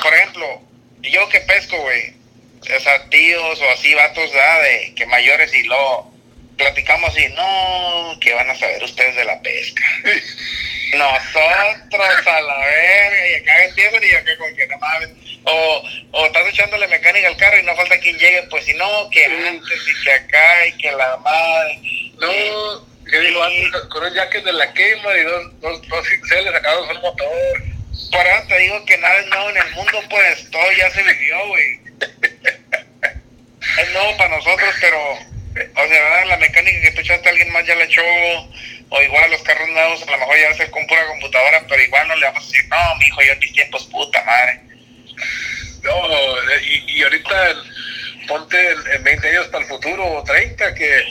[0.00, 0.62] por ejemplo,
[1.02, 2.14] yo que pesco, güey,
[2.60, 6.13] o sea, tíos o así, vatos, De que mayores y lo
[6.56, 9.82] platicamos así, no, que van a saber ustedes de la pesca.
[10.96, 15.10] Nosotros a la verga, y acá empiezan y acá con que no mames.
[15.44, 19.10] O, o estás echándole mecánica al carro y no falta quien llegue, pues si no,
[19.10, 21.80] que antes y que acá y que la madre.
[22.18, 26.52] No, que digo antes con un jacket de la quema y dos, dos, dos le
[26.52, 27.62] sacados un motor.
[28.10, 31.02] Por eso te digo que nada es nuevo en el mundo, pues todo ya se
[31.02, 31.80] vivió, güey.
[33.78, 35.18] es nuevo para nosotros, pero,
[35.54, 38.02] o sea, la mecánica que tú echaste a alguien más ya la echó,
[38.88, 42.08] o igual los carros nuevos, a lo mejor ya hacer con pura computadora, pero igual
[42.08, 44.60] no le vamos a decir, no, mi hijo, yo en mis tiempos, puta madre.
[45.82, 45.92] No,
[46.62, 47.62] y, y ahorita
[48.26, 51.04] ponte en, 20 años para el futuro, o 30, que,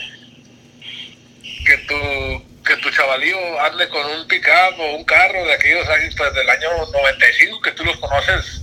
[1.65, 6.15] que tu que tu chavalío ande con un pickup o un carro de aquellos años,
[6.17, 8.62] pues del año 95, que tú los conoces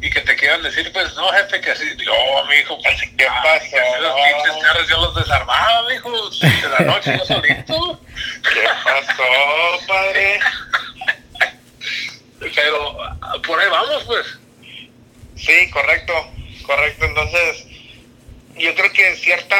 [0.00, 2.12] y que te quieran decir, pues no, jefe, que así, yo,
[2.48, 3.98] mi hijo, pues, ¿qué pasa?
[4.00, 8.00] Los pinches carros yo los desarmaba, mi hijo, de la noche yo solito.
[8.42, 10.40] ¿Qué pasó, padre?
[12.54, 12.96] Pero
[13.46, 14.26] por ahí vamos, pues.
[15.36, 16.12] Sí, correcto,
[16.66, 17.06] correcto.
[17.06, 17.66] Entonces,
[18.56, 19.56] yo creo que cierta,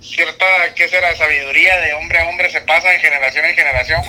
[0.00, 1.14] cierta, ¿qué será?
[1.16, 4.02] Sabiduría de hombre a hombre se pasa de generación en generación.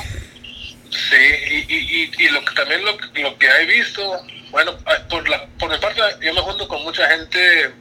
[0.90, 5.28] Sí, y, y, y, lo que también lo, lo que he visto bueno, ah, por,
[5.28, 7.72] la, por mi parte, yo me junto con mucha gente,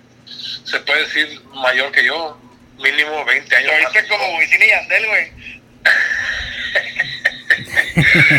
[0.64, 2.38] se puede decir, mayor que yo,
[2.78, 3.72] mínimo 20 años.
[3.72, 5.32] Lo viste como Wisin y Yandel, güey.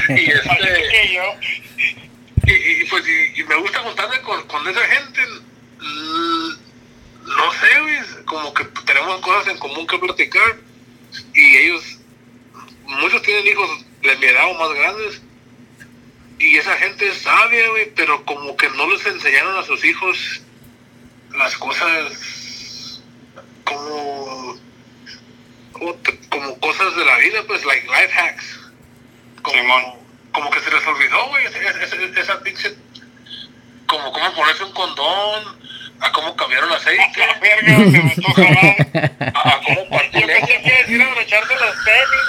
[0.20, 0.88] y este...
[0.92, 1.24] que yo.
[2.46, 3.04] Y, pues,
[3.36, 5.22] y, me gusta juntarme con, con esa gente,
[5.80, 10.56] no sé, güey, como que tenemos cosas en común que platicar,
[11.34, 12.00] y ellos,
[12.86, 13.70] muchos tienen hijos
[14.02, 15.22] de mi edad o más grandes,
[16.40, 20.42] y esa gente es sabia, güey, pero como que no les enseñaron a sus hijos
[21.36, 23.02] las cosas
[23.64, 24.58] como,
[26.30, 28.60] como, cosas de la vida, pues, like life hacks.
[29.42, 32.76] Como, como que se les olvidó, güey, esa, esa pinche,
[33.88, 35.58] como cómo ponerse un condón,
[36.00, 37.24] a cómo cambiaron aceite.
[37.24, 38.42] A, verga, me gustó
[39.34, 40.22] a, a cómo partir.
[40.22, 42.26] Yo pensé que decir abrocharte los tenis,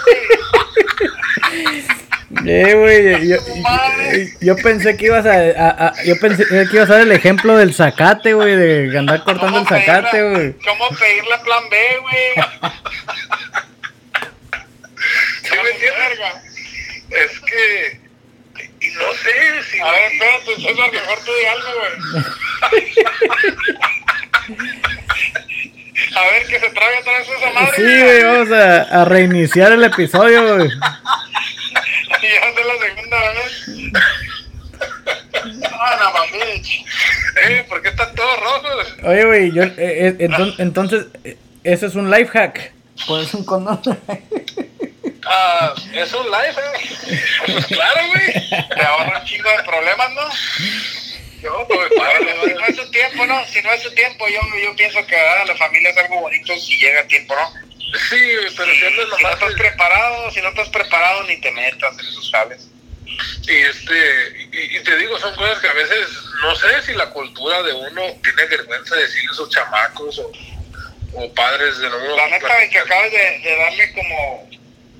[1.50, 1.84] güey.
[2.46, 3.28] Eh, güey,
[4.40, 8.34] yo, pensé que ibas a, yo pensé que ibas a dar el ejemplo del zacate,
[8.34, 10.52] güey, de andar cortando el zacate, güey.
[10.58, 12.72] ¿Cómo pedirle plan B, güey?
[15.42, 16.18] ¿Sí me entiendes?
[17.10, 18.08] Es que
[18.80, 21.92] y no sé si A ver, espérate, César, mejor tú di algo, güey.
[26.14, 27.76] A ver, que se trague otra vez esa madre.
[27.76, 30.70] Sí, güey, vamos a, a reiniciar el episodio, güey.
[32.22, 33.92] Ya es la segunda vez.
[35.80, 36.38] Ah, no,
[37.42, 38.86] Eh, ¿por qué están todos rojos?
[39.04, 42.72] Oye, güey, yo, eh, eh, entonces, entonces, eh, eso es un life hack.
[43.06, 43.80] Pones un condón.
[45.24, 47.46] Ah, es un life hack.
[47.46, 48.48] Pues claro, güey.
[48.68, 50.22] Te ahorra un chingo de problemas, ¿no?
[51.40, 53.44] Yo, pues, si no es su tiempo, ¿no?
[53.46, 56.58] Si no es su tiempo, yo, yo pienso que a la familia es algo bonito
[56.58, 57.67] si llega a tiempo, ¿no?
[57.94, 62.30] Sí, pero si, no estás preparado, si no estás preparado, ni te metas en esos
[62.30, 62.68] cables.
[63.46, 66.08] Y, este, y, te digo, son cosas que a veces
[66.42, 70.30] no sé si la cultura de uno tiene vergüenza de decirle a sus chamacos o,
[71.14, 72.14] o padres de nuevo.
[72.14, 74.50] La neta, que acabas de, darle como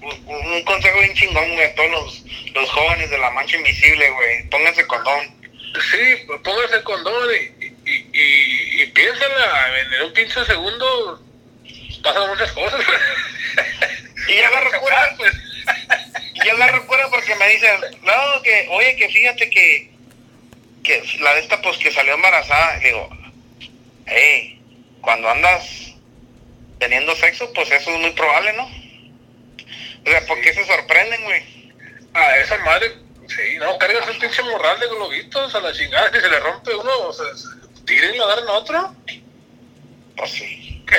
[0.03, 2.24] un, consejo bien chingón, güey, a todos los,
[2.55, 4.48] los jóvenes de la mancha invisible, güey.
[4.48, 5.37] Pónganse condón.
[5.90, 11.28] Sí, pónganse condón y, y, y, y piénsala en un pinche segundo
[12.09, 12.81] pasan muchas cosas.
[14.29, 15.33] y ya la recuerda, pues.
[16.35, 19.90] y ya la recuerda porque me dicen, no, que, oye, que fíjate que,
[20.83, 22.79] que la de esta, pues, que salió embarazada.
[22.79, 23.09] Y digo,
[24.07, 24.61] hey,
[25.01, 25.94] cuando andas
[26.79, 28.64] teniendo sexo, pues eso es muy probable, ¿no?
[28.64, 31.42] O sea, ¿por qué se sorprenden, güey?
[32.14, 32.94] A esa madre,
[33.29, 36.75] sí, no, cargas el pinche morral de globitos a la chingada, que se le rompe
[36.75, 37.27] uno, o sea,
[37.85, 38.94] tiren y lo a otro.
[40.16, 40.85] Pues sí.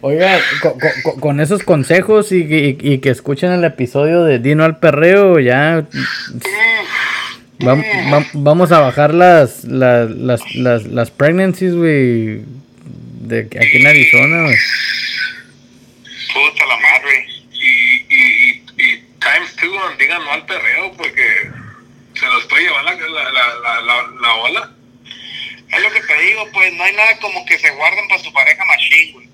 [0.00, 4.64] Oiga, con, con, con esos consejos y, y- y que escuchen el episodio de Dino
[4.64, 5.84] al Perreo, ya
[7.58, 12.42] vam- vam- vamos a bajar las las, las, las, las pregnancies, güey,
[13.22, 14.56] de aquí en Arizona, güey.
[16.32, 17.26] Puta la madre.
[17.52, 18.62] Y, y,
[19.20, 21.50] times two, digan no al perreo, porque
[22.14, 24.70] se los puede llevar la, la, la, la, la ola.
[25.76, 28.32] Es lo que te digo, pues no hay nada como que se guarden para su
[28.32, 29.28] pareja machine, güey.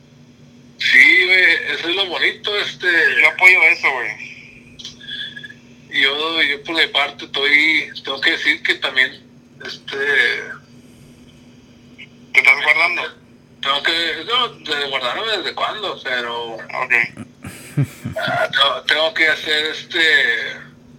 [0.79, 2.87] Sí, güey, eso es lo bonito, este...
[3.20, 4.31] Yo apoyo eso, güey.
[5.90, 9.11] Yo, yo por mi parte estoy, tengo que decir que también,
[9.66, 9.96] este,
[12.33, 13.03] ¿Te estás guardando?
[13.61, 16.92] tengo que, no, de guardarme desde cuándo, pero Ok.
[17.74, 19.98] tengo, tengo que hacer este,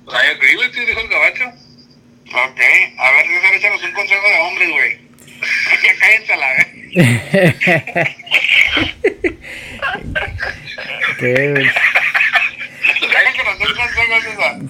[0.08, 1.46] I agree with you, dijo el gabacho.
[1.46, 2.62] Ok.
[3.00, 5.01] A ver, César, échanos un consejo de hombre, güey.
[5.42, 6.68] Ya cállense a la vez.
[11.20, 11.72] ¿Qué.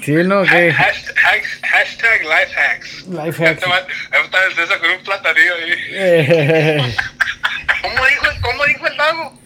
[0.03, 0.73] Sí, no, ¿qué?
[0.73, 3.03] Hashtag, hashtag life hacks.
[3.07, 3.59] Life hacks.
[3.59, 5.73] te va- ya está el César con un platanillo ahí.
[7.81, 9.39] ¿Cómo dijo, cómo dijo el mago?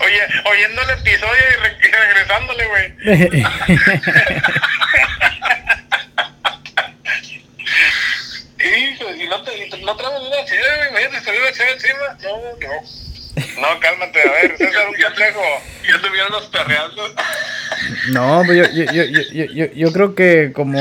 [0.00, 2.92] Oye, oyendo el episodio y, re- y regresándole, güey.
[8.64, 12.18] Hijo, y no, te, y no traemos una chévere, güey, imagínate salir una chévere encima.
[12.22, 12.36] No,
[12.68, 13.04] no.
[13.60, 15.40] No, cálmate, a ver, César, un consejo.
[15.86, 17.02] Ya estuvieron perreando.
[18.12, 20.78] No, pues yo, yo, yo, yo, yo, yo creo que como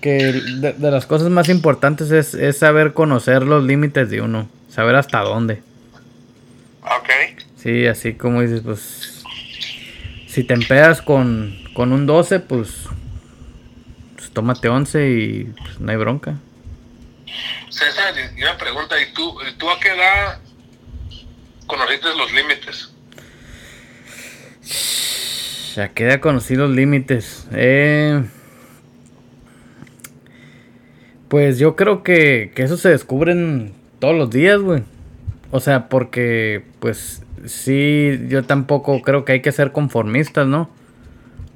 [0.00, 4.48] que de, de las cosas más importantes es, es saber conocer los límites de uno,
[4.68, 5.62] saber hasta dónde.
[6.82, 7.08] Ok.
[7.56, 9.22] Sí, así como dices, pues
[10.28, 12.70] si te empedas con, con un 12, pues,
[14.16, 16.34] pues tómate 11 y pues, no hay bronca.
[17.68, 20.38] César, una pregunta, ¿y tú, tú a qué edad
[21.66, 22.90] conociste los límites?
[25.74, 27.46] Ya queda conocer los límites.
[27.52, 28.22] Eh,
[31.28, 34.84] pues yo creo que, que eso se descubren todos los días, güey.
[35.50, 40.70] O sea, porque pues sí, yo tampoco creo que hay que ser conformistas, ¿no?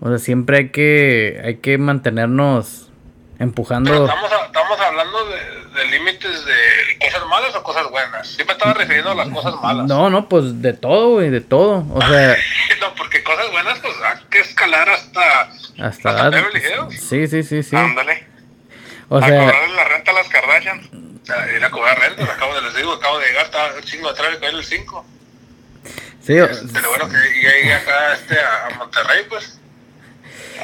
[0.00, 2.88] O sea, siempre hay que, hay que mantenernos
[3.38, 3.92] Pero empujando.
[4.07, 8.27] estamos, a- estamos hablando de, de límites de cosas malas o cosas buenas.
[8.27, 9.87] Sí me estaba refiriendo a las cosas malas.
[9.87, 11.87] No, no, pues de todo, güey, de todo.
[11.94, 12.37] O sea,
[12.81, 15.42] No, porque cosas buenas, pues hay que escalar hasta...
[15.81, 16.11] hasta...
[16.27, 17.01] ¿Hasta Hills?
[17.01, 17.77] Sí, sí, sí, sí.
[17.77, 18.27] Ándale.
[19.09, 21.18] O a sea, cobrarle la renta a las Kardashian.
[21.22, 23.83] O sea, ir a cobrar renta, acabo de les digo, acabo de llegar, estaba un
[23.83, 25.07] chingo de tráfico en el 5.
[26.22, 29.57] sí, o- Pero bueno, que llegué acá este, a Monterrey, pues.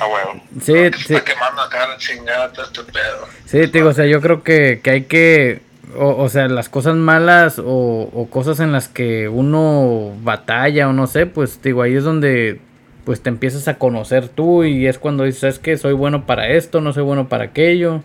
[0.01, 0.41] A huevo.
[0.61, 1.15] sí, que sí.
[1.15, 3.29] Está quemando acá la chingada, todo este pedo.
[3.45, 5.61] Sí, te digo, o sea, yo creo que, que hay que,
[5.97, 7.65] o, o sea, las cosas malas o,
[8.13, 12.61] o cosas en las que uno batalla o no sé, pues digo, ahí es donde
[13.05, 16.49] pues te empiezas a conocer tú y es cuando dices, es que soy bueno para
[16.49, 18.03] esto, no soy bueno para aquello.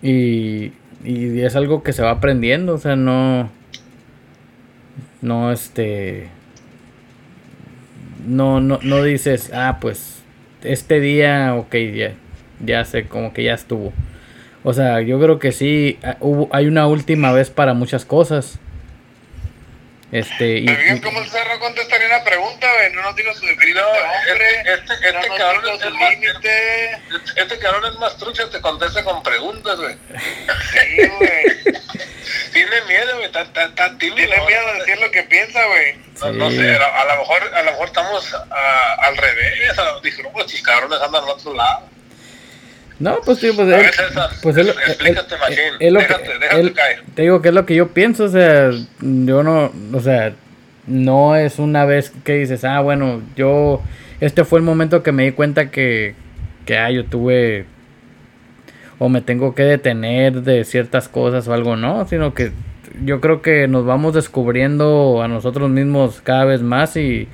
[0.00, 0.72] Y,
[1.02, 3.50] y es algo que se va aprendiendo, o sea, no,
[5.22, 6.28] no, este,
[8.26, 10.13] no, no, no dices, ah, pues
[10.64, 12.12] este día, ok, ya,
[12.64, 13.92] ya sé, como que ya estuvo.
[14.62, 18.58] O sea, yo creo que sí, ah, hubo, hay una última vez para muchas cosas.
[20.14, 22.92] Este, y, ¿Me fijas y- cómo el cerro contestaría una pregunta, güey?
[22.92, 24.60] No nos digas su definición de hombre.
[24.60, 26.30] Este, este, no este nos cabrón es más, límite.
[26.94, 29.96] este, este cabrón es más trucha, te contesta con preguntas, güey.
[30.72, 31.82] Sí, güey.
[32.52, 34.28] Tiene miedo, güey, está, está, está tímido.
[34.28, 35.96] Tiene miedo de decir lo que piensa, güey.
[36.20, 38.34] No, no sé, a, a lo mejor, a lo mejor estamos
[38.98, 39.76] al revés.
[39.78, 41.88] a- Dijeron, pues estos cabrones andan al otro lado.
[43.00, 43.86] No, pues tío, pues, él-
[44.42, 45.34] pues él- explícate,
[45.80, 47.02] él- Déjate, caer.
[47.14, 48.70] te digo que es lo que yo pienso, o sea,
[49.00, 50.32] yo no, o sea,
[50.86, 53.82] no es una vez que dices, ah, bueno, yo,
[54.20, 56.14] este fue el momento que me di cuenta que,
[56.66, 57.66] que ah, yo tuve,
[58.98, 62.52] o me tengo que detener de ciertas cosas o algo, no, sino que
[63.04, 67.26] yo creo que nos vamos descubriendo a nosotros mismos cada vez más y,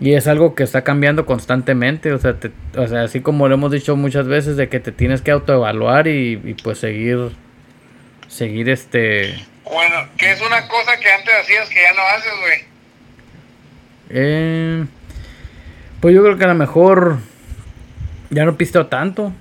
[0.00, 3.54] y es algo que está cambiando constantemente, o sea, te- o sea, así como lo
[3.54, 7.30] hemos dicho muchas veces, de que te tienes que autoevaluar y, y pues seguir,
[8.28, 9.38] seguir este...
[9.64, 12.74] Bueno, que es una cosa que antes hacías que ya no haces, güey.
[14.10, 14.84] Eh,
[16.00, 17.18] pues yo creo que a lo mejor
[18.30, 19.32] ya no pisteo tanto.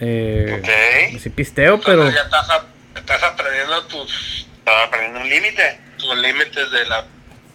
[0.00, 1.18] Eh, ok.
[1.20, 2.10] Sí pisteo, pero...
[2.10, 2.48] Ya estás,
[2.94, 4.46] estás aprendiendo tus...
[4.58, 5.78] Estás aprendiendo un límite.
[5.96, 7.06] Tus límites de la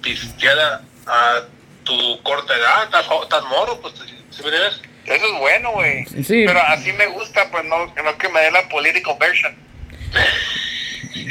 [0.01, 1.41] pisteada a
[1.89, 2.83] tu corta edad.
[2.83, 3.93] Estás, estás moro, pues,
[4.29, 4.81] ¿sí me entiendes?
[5.05, 6.05] Eso es bueno, güey.
[6.05, 6.43] Sí.
[6.45, 9.53] Pero así me gusta, pues no, no que me dé la political version.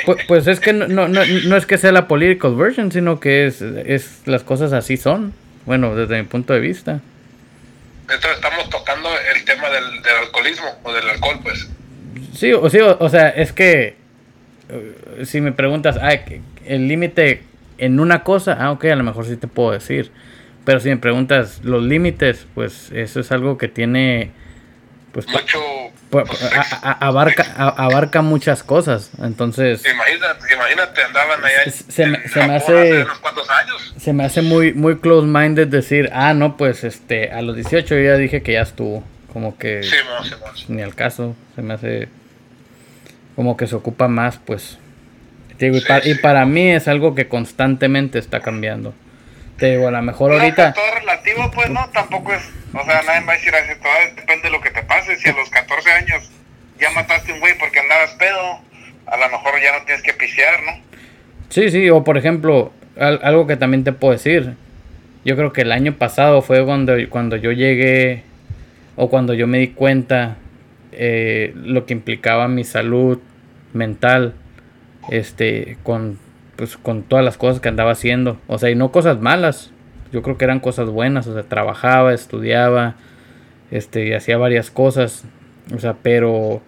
[0.04, 3.46] Pues, pues, es que no, no, no, es que sea la political version, sino que
[3.46, 5.32] es, es las cosas así son.
[5.64, 7.00] Bueno, desde mi punto de vista.
[8.02, 11.68] Entonces estamos tocando el tema del, del alcoholismo o del alcohol, pues.
[12.34, 13.96] Sí, o, sí, o, sea, es que
[14.68, 16.14] eh, si me preguntas, ah,
[16.64, 17.42] el límite
[17.78, 20.10] en una cosa, ah, ok, a lo mejor sí te puedo decir.
[20.68, 24.32] Pero si me preguntas los límites, pues eso es algo que tiene
[25.12, 25.58] pues mucho
[26.10, 26.28] pues,
[26.82, 29.10] abarca abarca muchas cosas.
[29.22, 33.94] Entonces imagínate, imagínate andaban allá se, me, se me hace años.
[33.96, 37.94] se me hace muy muy close minded decir ah no pues este a los 18
[37.94, 39.02] yo ya dije que ya estuvo
[39.32, 39.80] como que
[40.68, 41.34] ni al caso.
[41.54, 42.10] Se me hace
[43.36, 44.76] como que se ocupa más pues.
[45.58, 48.92] Y, y para mí es algo que constantemente está cambiando
[49.58, 50.72] te digo, a lo mejor ahorita.
[50.72, 52.42] Todo relativo, pues no, tampoco es.
[52.72, 55.16] O sea, nadie va a decir así, todo depende de lo que te pase.
[55.16, 56.30] Si a los 14 años
[56.78, 58.60] ya mataste un güey porque andabas pedo,
[59.06, 60.72] a lo mejor ya no tienes que pisear, ¿no?
[61.48, 64.54] Sí, sí, o por ejemplo, algo que también te puedo decir.
[65.24, 68.22] Yo creo que el año pasado fue cuando, cuando yo llegué,
[68.96, 70.36] o cuando yo me di cuenta
[70.92, 73.18] eh, lo que implicaba mi salud
[73.72, 74.34] mental,
[75.10, 76.18] este, con
[76.58, 78.36] pues con todas las cosas que andaba haciendo.
[78.48, 79.70] O sea, y no cosas malas.
[80.12, 81.28] Yo creo que eran cosas buenas.
[81.28, 82.96] O sea, trabajaba, estudiaba,
[83.70, 85.24] este, y hacía varias cosas.
[85.72, 86.60] O sea, pero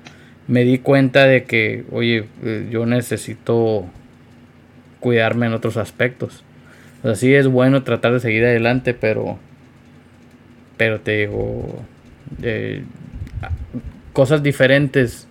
[0.46, 3.84] me di cuenta de que, oye, eh, yo necesito
[5.00, 6.44] cuidarme en otros aspectos.
[7.00, 9.38] O sea, sí es bueno tratar de seguir adelante, pero,
[10.76, 11.82] pero te digo,
[12.42, 12.84] eh,
[14.12, 15.26] cosas diferentes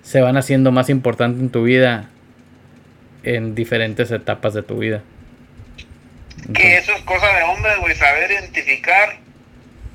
[0.00, 2.08] se van haciendo más importantes en tu vida
[3.22, 5.02] en diferentes etapas de tu vida.
[6.54, 9.16] que eso es cosa de hombre, güey, saber identificar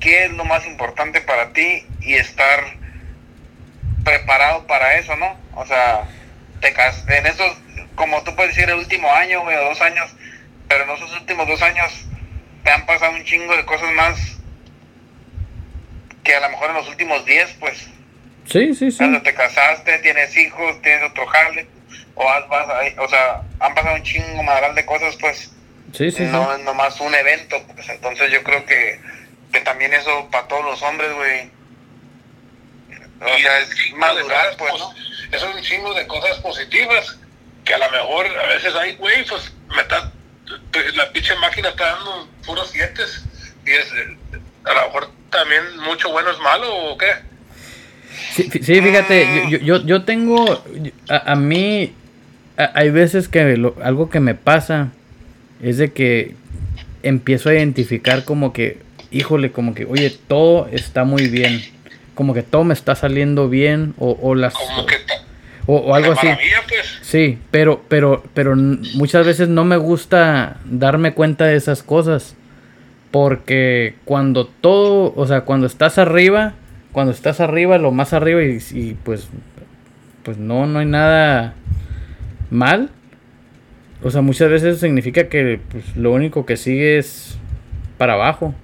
[0.00, 2.64] qué es lo más importante para ti y estar
[4.04, 5.36] preparado para eso, ¿no?
[5.54, 6.02] O sea,
[6.60, 7.56] te en esos,
[7.94, 10.14] como tú puedes decir, el último año, güey, o dos años,
[10.68, 12.06] pero en esos últimos dos años
[12.62, 14.38] te han pasado un chingo de cosas más
[16.22, 17.86] que a lo mejor en los últimos diez, pues.
[18.46, 18.98] Sí, sí, sí.
[18.98, 21.66] Cuando te casaste, tienes hijos, tienes otro jale,
[22.14, 25.50] o, o sea, han pasado un chingo madral de cosas, pues.
[25.92, 29.00] Sí, sí, no es nomás un evento, pues entonces yo creo que,
[29.52, 31.50] que también eso para todos los hombres, güey.
[33.20, 34.92] O sea, es madurar, pues, ¿no?
[35.30, 37.16] Eso es un chingo de cosas positivas
[37.64, 40.12] que a lo mejor a veces hay, güey, pues me está,
[40.94, 43.02] la pinche máquina está dando puros siete
[43.64, 43.92] y es,
[44.64, 47.12] a lo mejor también mucho bueno es malo o qué.
[48.32, 50.64] Sí, sí fíjate, yo, yo, yo tengo,
[51.08, 51.94] a, a mí
[52.56, 54.90] hay veces que algo que me pasa
[55.62, 56.34] es de que
[57.02, 58.78] empiezo a identificar como que,
[59.10, 61.60] híjole, como que, oye, todo está muy bien.
[62.14, 64.54] Como que todo me está saliendo bien o, o las...
[65.66, 66.28] o, algo así.
[66.68, 66.98] Pues.
[67.02, 72.36] Sí, pero, pero, pero muchas veces no me gusta darme cuenta de esas cosas.
[73.10, 76.54] Porque cuando todo, o sea, cuando estás arriba,
[76.92, 79.28] cuando estás arriba, lo más arriba y, y pues,
[80.22, 81.54] pues no, no hay nada
[82.54, 82.90] mal,
[84.02, 87.38] o sea, muchas veces significa que pues, lo único que sigue es
[87.96, 88.54] para abajo.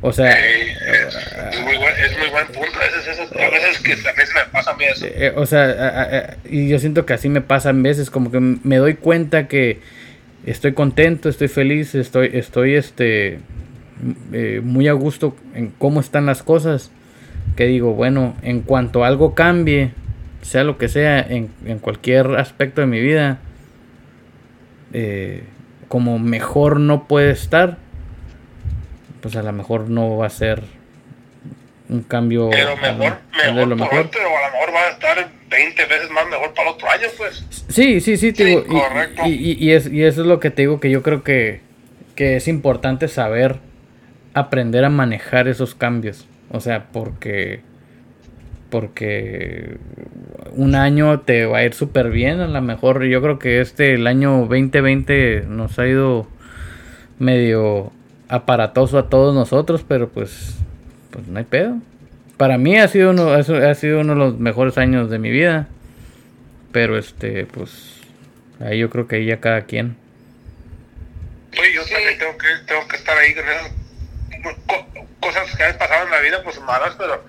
[0.00, 2.78] O sea, es, muy buen, punto.
[2.78, 5.06] A veces, que a veces me pasa a mí eso.
[5.06, 8.76] Eh, o sea, y yo siento que así me pasa a veces, como que me
[8.76, 9.80] doy cuenta que
[10.44, 13.38] estoy contento, estoy feliz, estoy, estoy este,
[14.32, 16.90] eh, muy a gusto en cómo están las cosas.
[17.56, 19.92] Que digo, bueno, en cuanto algo cambie,
[20.42, 21.48] sea lo que sea, en,
[21.80, 23.38] cualquier aspecto de mi vida,
[24.92, 25.44] eh,
[25.88, 27.78] como mejor no puede estar,
[29.20, 30.62] pues a lo mejor no va a ser
[31.88, 32.50] un cambio.
[32.50, 34.10] Pero mejor, mejor, lo mejor.
[34.10, 37.06] pero a lo mejor va a estar 20 veces más mejor para el otro año,
[37.16, 37.46] pues.
[37.68, 38.64] Sí, sí, sí, digo,
[39.24, 41.60] y, y, y, es, y eso es lo que te digo que yo creo que,
[42.16, 43.60] que es importante saber
[44.34, 46.26] aprender a manejar esos cambios.
[46.50, 47.62] O sea, porque
[48.72, 49.76] porque
[50.54, 53.94] un año te va a ir súper bien, a lo mejor yo creo que este,
[53.94, 56.28] el año 2020 nos ha ido
[57.18, 57.92] medio
[58.28, 60.56] aparatoso a todos nosotros, pero pues,
[61.10, 61.78] pues no hay pedo.
[62.36, 65.68] Para mí ha sido uno, ha sido uno de los mejores años de mi vida,
[66.72, 68.00] pero este, pues,
[68.60, 69.96] ahí yo creo que ahí ya cada quien.
[71.58, 73.70] Oye, yo también tengo que, tengo que estar ahí con esas
[75.20, 77.22] cosas que han pasado en la vida, pues malas, pero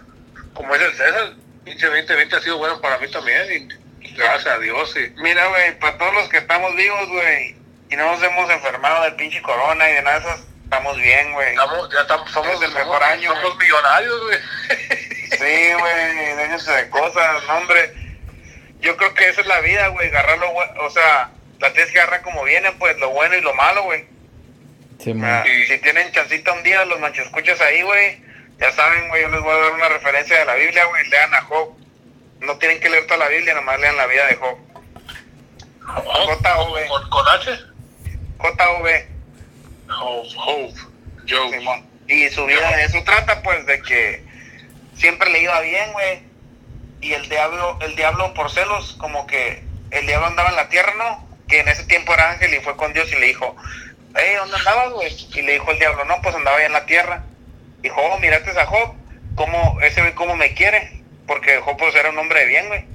[0.53, 1.33] como es el César,
[1.63, 3.79] pinche 2020 ha sido bueno para mí también.
[4.01, 4.95] Y gracias a Dios.
[4.97, 5.09] Y...
[5.21, 7.55] Mira, güey, para todos los que estamos vivos, güey,
[7.89, 11.33] y no nos hemos enfermado del pinche corona y de nada de esas, estamos bien,
[11.33, 11.49] güey.
[11.49, 13.33] Estamos, ya estamos, somos el mejor año.
[13.35, 14.37] Somos millonarios, güey.
[15.31, 17.93] Sí, güey, déjense de cosas, no, hombre.
[18.81, 22.21] Yo creo que esa es la vida, güey, agarrarlo, o sea, la tienes que agarrar
[22.21, 24.05] como viene, pues, lo bueno y lo malo, güey.
[24.99, 28.21] Sí, Ah, si tienen chancita un día, los manchescuchas ahí, güey,
[28.59, 31.33] ya saben, güey, yo les voy a dar una referencia de la Biblia, güey, lean
[31.33, 31.69] a Job.
[32.39, 34.57] No tienen que leer toda la Biblia, nomás lean la vida de Job.
[35.85, 36.87] J.O.V.
[36.87, 37.59] ¿Con, con H?
[38.37, 39.07] J.O.V.
[39.89, 40.79] Hope, Hope,
[41.27, 41.49] Joe.
[41.51, 41.85] Simón.
[42.07, 44.23] Y su vida de eso trata, pues, de que
[44.95, 46.23] siempre le iba bien, güey.
[47.01, 50.93] Y el diablo, el diablo por celos, como que el diablo andaba en la tierra,
[50.97, 51.27] ¿no?
[51.47, 53.55] Que en ese tiempo era ángel y fue con Dios y le dijo,
[54.15, 55.13] hey, ¿dónde andabas, güey?
[55.33, 57.23] Y le dijo el diablo, no, pues andaba allá en la tierra.
[57.83, 58.95] Dijo, oh, miraste a Job,
[59.35, 62.85] cómo, ese güey cómo me quiere, porque Job pues era un hombre de bien, güey.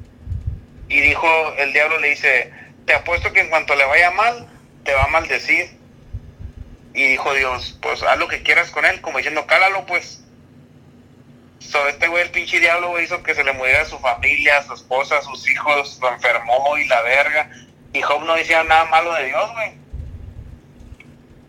[0.89, 1.28] Y dijo,
[1.59, 2.51] el diablo le dice,
[2.86, 4.49] te apuesto que en cuanto le vaya mal,
[4.84, 5.76] te va a maldecir.
[6.95, 10.24] Y dijo Dios, pues haz lo que quieras con él, como diciendo, cálalo, pues.
[11.59, 14.72] So, este güey, el pinche diablo, güey, hizo que se le muriera su familia, su
[14.72, 17.51] esposa, sus hijos, lo enfermó y la verga.
[17.93, 19.72] Y Job no decía nada malo de Dios, güey.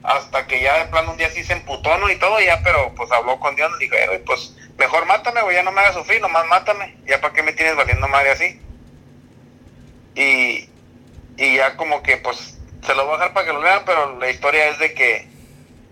[0.03, 2.09] Hasta que ya de plano un día sí se emputó, ¿no?
[2.09, 5.55] Y todo, ya, pero pues habló con Dios y dijo, eh, pues mejor mátame, güey,
[5.55, 6.97] ya no me hagas sufrir, nomás mátame.
[7.05, 8.61] Ya para qué me tienes valiendo madre así.
[10.15, 10.69] Y,
[11.37, 14.17] y ya como que, pues, se lo voy a dejar para que lo lean, pero
[14.17, 15.27] la historia es de que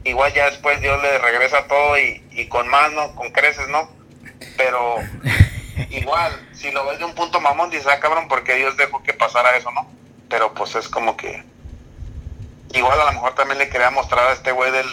[0.03, 3.13] igual ya después Dios le regresa todo y, y con más, ¿no?
[3.15, 3.89] Con creces, ¿no?
[4.55, 4.97] Pero
[5.89, 9.13] igual, si lo ves de un punto mamón, dices, ah, cabrón, porque Dios dejó que
[9.13, 9.91] pasara eso, ¿no?
[10.29, 11.43] Pero pues es como que...
[12.73, 14.87] Igual a lo mejor también le quería mostrar a este güey del,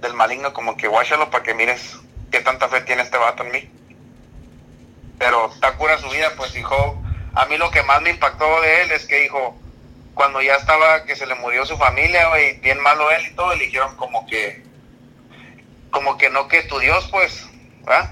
[0.00, 1.96] del maligno como que guáchalo para que mires
[2.30, 3.70] qué tanta fe tiene este vato en mí.
[5.18, 7.02] Pero está cura su vida, pues hijo.
[7.34, 9.56] A mí lo que más me impactó de él es que dijo,
[10.14, 13.54] cuando ya estaba que se le murió su familia, güey, bien malo él y todo,
[13.54, 14.62] le dijeron como que,
[15.90, 17.46] como que no que tu Dios, pues,
[17.82, 18.10] ¿verdad?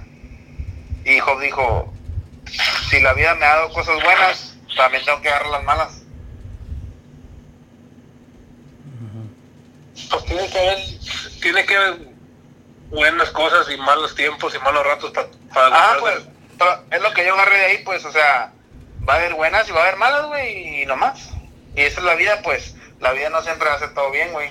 [1.05, 1.93] Y Job dijo,
[2.91, 5.98] si la vida me ha dado cosas buenas, también tengo que agarrar las malas.
[10.11, 10.79] Pues tiene que haber,
[11.41, 11.99] tiene que haber
[12.91, 15.29] buenas cosas y malos tiempos y malos ratos para...
[15.73, 16.25] Ah, pues,
[16.91, 18.53] es lo que yo agarré de ahí, pues, o sea,
[19.09, 21.31] va a haber buenas y va a haber malas, güey, y nomás.
[21.75, 24.51] Y esa es la vida, pues, la vida no siempre hace todo bien, güey.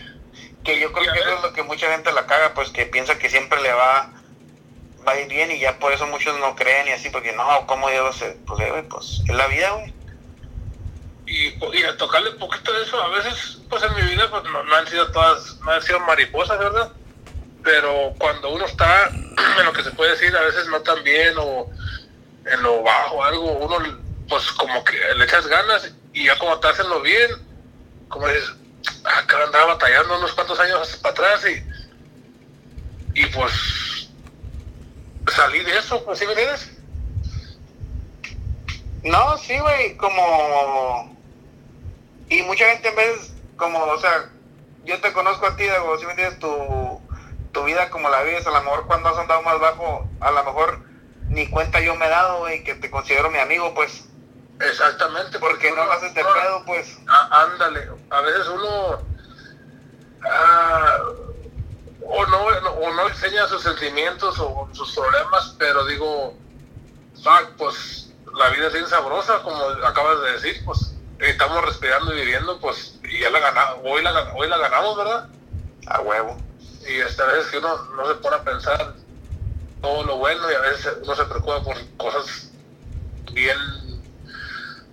[0.63, 3.17] Que yo creo que eso es lo que mucha gente la caga, pues, que piensa
[3.17, 4.09] que siempre le va,
[5.05, 7.65] va a ir bien y ya por eso muchos no creen y así, porque no,
[7.67, 8.23] ¿cómo Dios?
[8.45, 9.93] Pues, güey, pues, es la vida, güey.
[11.27, 14.43] Y, y a tocarle un poquito de eso, a veces, pues en mi vida, pues
[14.45, 16.91] no, han sido todas, no han sido mariposas, ¿verdad?
[17.63, 19.09] Pero cuando uno está
[19.59, 21.69] en lo que se puede decir, a veces no tan bien o
[22.45, 23.99] en lo bajo, algo, uno,
[24.29, 27.29] pues como que le echas ganas y ya como te hacen lo bien,
[28.07, 28.53] como dices,
[29.03, 34.07] acá andaba batallando unos cuantos años para atrás y, y pues
[35.33, 36.71] salí de eso, pues, ¿sí me entiendes?
[39.03, 41.16] No, sí, güey, como...
[42.29, 44.29] Y mucha gente en vez, como, o sea,
[44.83, 47.01] yo te conozco a ti, Dago, si me entiendes, tu,
[47.51, 50.43] tu vida como la vives, a lo mejor cuando has andado más bajo, a lo
[50.43, 50.79] mejor
[51.29, 54.05] ni cuenta yo me he dado, güey, que te considero mi amigo, pues.
[54.59, 55.39] Exactamente.
[55.39, 56.97] Porque no lo haces de pedo, pues.
[57.07, 58.99] Ah, ándale, a veces uno...
[60.23, 60.99] ah,
[62.09, 66.33] o no, o no enseña sus sentimientos o sus problemas, pero digo,
[67.21, 72.19] fuck, pues la vida es bien sabrosa, como acabas de decir, pues estamos respirando y
[72.21, 75.29] viviendo, pues, y ya la ganamos, hoy la, hoy la ganamos, ¿verdad?
[75.87, 76.37] A huevo.
[76.87, 78.93] Y hasta a veces que uno no se pone a pensar
[79.81, 82.51] todo lo bueno y a veces uno se preocupa por cosas
[83.33, 83.57] bien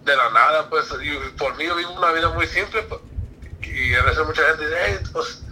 [0.05, 3.01] de la nada, pues, y por mí yo vivo una vida muy simple, pues,
[3.63, 5.43] y a veces mucha gente dice, hey, pues,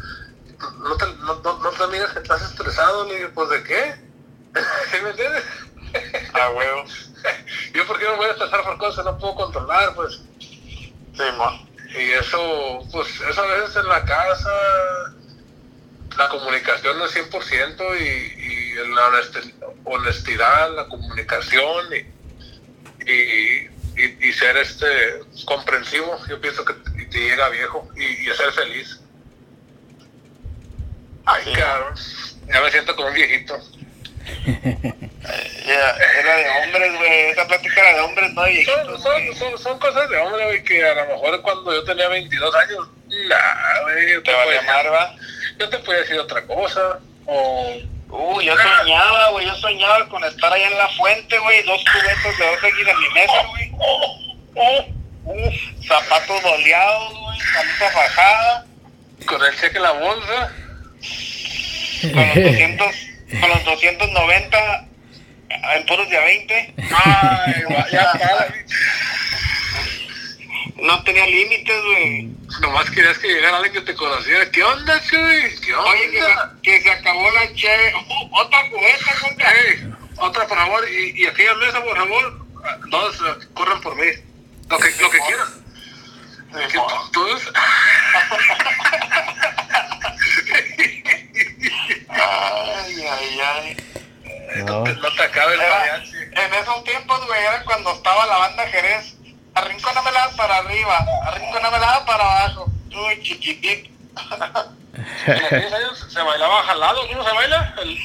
[0.78, 3.94] no te, no, no, no te mires que estás estresado, le digo, pues, ¿de qué?
[4.90, 5.44] ¿Sí me entiendes?
[6.34, 6.84] A huevo.
[7.74, 10.20] Yo, ¿por qué me voy a estresar por cosas que no puedo controlar, pues?
[11.16, 11.68] Sí, mon.
[11.98, 14.50] Y eso, pues, eso a veces en la casa,
[16.16, 19.52] la comunicación no es 100% y, y la honesti-
[19.84, 24.86] honestidad, la comunicación y, y, y, y ser este
[25.44, 29.00] comprensivo, yo pienso que te, te llega viejo y, y ser feliz.
[31.26, 31.52] Ay, Sí.
[31.52, 31.94] cabrón,
[32.46, 33.54] ya me siento como un viejito.
[35.24, 37.30] Era de hombres, güey.
[37.30, 40.64] Esa plática era de hombres, no de Son, son, son, son cosas de hombre, güey,
[40.64, 42.88] que a lo mejor cuando yo tenía 22 años,
[43.28, 45.14] nah, güey, yo Te te vale podía amar, va.
[45.58, 47.76] yo te podía decir otra cosa, o
[48.12, 52.38] Uy, yo soñaba, güey, yo soñaba con estar allá en la fuente, güey, dos cubetos
[52.38, 54.92] de dos en mi mesa, güey.
[55.88, 58.66] zapatos boleados, güey, camisa fajada.
[59.24, 60.52] Con el cheque en la bolsa.
[62.02, 62.96] Con los 200,
[63.40, 64.88] con los 290
[65.62, 66.74] en puros de a 20.
[67.04, 68.54] Ay, ya.
[70.76, 72.28] No tenía límites, güey.
[72.60, 74.50] Nomás querías que llegara alguien que te conociera.
[74.50, 75.60] ¿Qué onda, güey?
[75.60, 75.90] ¿Qué onda?
[75.90, 76.32] Oye, que se,
[76.62, 77.94] que se acabó la cheve.
[78.32, 79.52] otra cubeta, contra.
[80.18, 80.88] otra, por favor.
[80.90, 82.46] Y, y aquella mesa, por favor.
[82.88, 83.16] Dos,
[83.54, 84.10] corran por mí.
[84.68, 85.62] Lo que, lo que quieran.
[86.70, 87.52] ¿Qué tontos?
[92.08, 93.76] ay, ay, ay.
[94.64, 99.16] No, no te acabes el En esos tiempos, güey, era cuando estaba la banda Jerez
[99.54, 102.70] Arrinconamela para arriba, arrinconamela para abajo.
[102.90, 103.90] Uy, chiquitito.
[106.08, 107.74] se bailaba jalado, ¿cómo se baila?
[107.82, 107.98] El...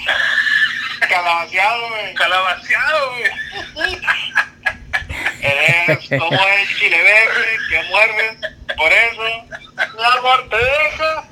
[1.07, 2.13] Calabaceado, güey.
[2.15, 3.31] Calabaceado, güey.
[5.41, 8.37] Eres como el chile verde que muerde,
[8.75, 9.23] por eso
[9.97, 11.29] la muerte deja.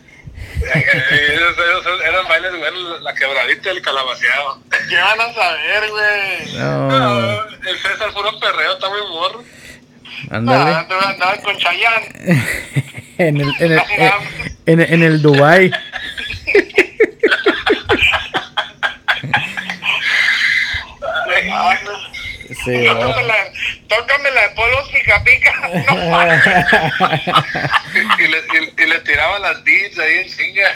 [0.62, 4.62] esos, eran bailes, güey, la quebradita del calabaceado.
[4.90, 6.58] ¿Qué van a saber, güey?
[6.58, 7.44] No.
[7.68, 9.44] El César puro perreo, está muy morro.
[10.32, 10.88] Ah, andaba
[11.44, 12.08] con Chayanne.
[13.18, 13.82] en el, en el,
[14.66, 15.72] en, en, el Dubai.
[22.64, 22.86] Sí,
[23.88, 25.54] tócame, la, de polvos pica pica.
[28.20, 30.76] y, le, y, y, le tiraba las beats ahí en chinga.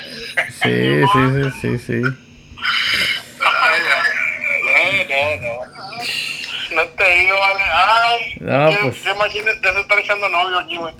[0.63, 1.19] Sí, sí,
[1.61, 2.01] sí, sí, sí.
[3.39, 5.53] No, no, no.
[6.75, 7.63] No te digo, vale.
[7.73, 9.05] Ay, no, pues.
[9.05, 10.93] Imagínate, te estar echando novio aquí, güey.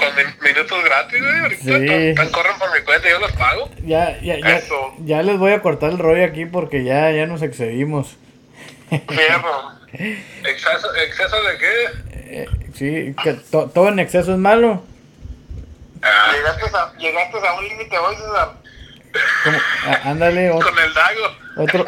[0.00, 1.38] Con minutos gratis, güey.
[1.38, 2.32] Ahorita sí.
[2.32, 3.70] corren por mi cuenta, yo los pago.
[3.84, 4.60] Ya, ya, ya.
[5.04, 8.16] Ya les voy a cortar el rollo aquí porque ya, ya nos excedimos.
[8.88, 9.80] Fierro.
[9.92, 11.88] ¿Exceso, ¿Exceso de qué?
[12.32, 14.82] Eh, sí, que to, todo en exceso es malo.
[16.02, 16.32] Ah.
[16.32, 18.59] Llegaste, a, llegaste a un límite hoy, César.
[19.86, 20.50] Ah, ándale.
[20.50, 21.36] Con el dago.
[21.56, 21.86] Otro,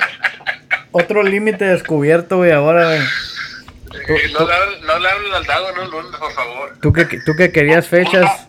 [0.90, 3.00] otro límite descubierto, güey, ahora, güey.
[4.32, 6.78] no, le, hables al dago, no, no, por favor.
[6.80, 8.48] ¿Tú que, tú que querías fechas?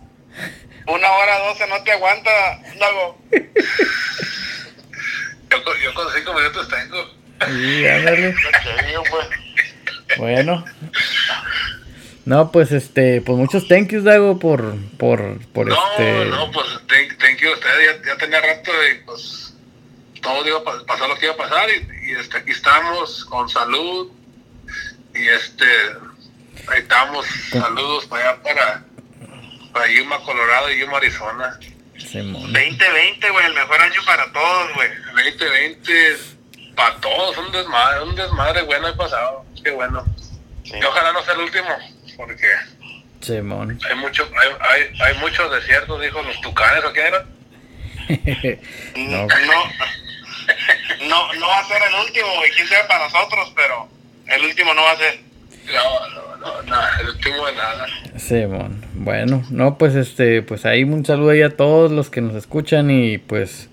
[0.87, 2.29] Una, hora doce no te aguanta,
[2.79, 3.17] dago.
[5.49, 7.09] yo, yo con cinco minutos tengo.
[7.47, 8.35] Sí, ándale.
[10.17, 10.65] Bueno.
[12.25, 16.25] No, pues este, pues muchos thank yous, Dago, por, por, por no, este.
[16.25, 19.53] No, pues thank, thank you a ustedes, ya, ya tenía rato y pues
[20.21, 23.49] todo iba a pasar lo que iba a pasar y, y este, aquí estamos con
[23.49, 24.09] salud
[25.13, 25.65] y este
[26.67, 28.83] ahí estamos saludos para allá para
[29.71, 31.59] para Yuma Colorado y Yuma Arizona.
[31.93, 34.89] 2020 güey el mejor año para todos güey.
[35.13, 36.17] 2020
[36.75, 40.03] para todos un desmadre un desmadre bueno el pasado qué bueno.
[40.63, 41.67] Y ojalá no sea el último
[42.25, 42.47] porque
[43.21, 43.79] Simón.
[43.89, 47.25] hay mucho hay, hay, hay muchos desiertos dijo los tucanes o qué eran
[48.95, 49.63] no, no
[51.09, 53.87] no, no va a ser el último, y quién sabe para nosotros, pero
[54.27, 55.19] el último no va a ser.
[55.67, 57.87] No, no, no, no el último de nada.
[58.17, 58.43] Sí,
[58.93, 62.91] bueno, no, pues este, pues ahí un saludo ahí a todos los que nos escuchan
[62.91, 63.69] y pues,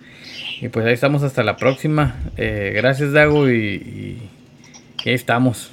[0.60, 2.16] y pues ahí estamos hasta la próxima.
[2.36, 4.30] Eh, gracias, Dago, y, y,
[5.08, 5.72] ahí estamos.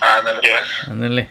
[0.00, 0.88] Ándale, pues.
[0.88, 1.28] Ándale.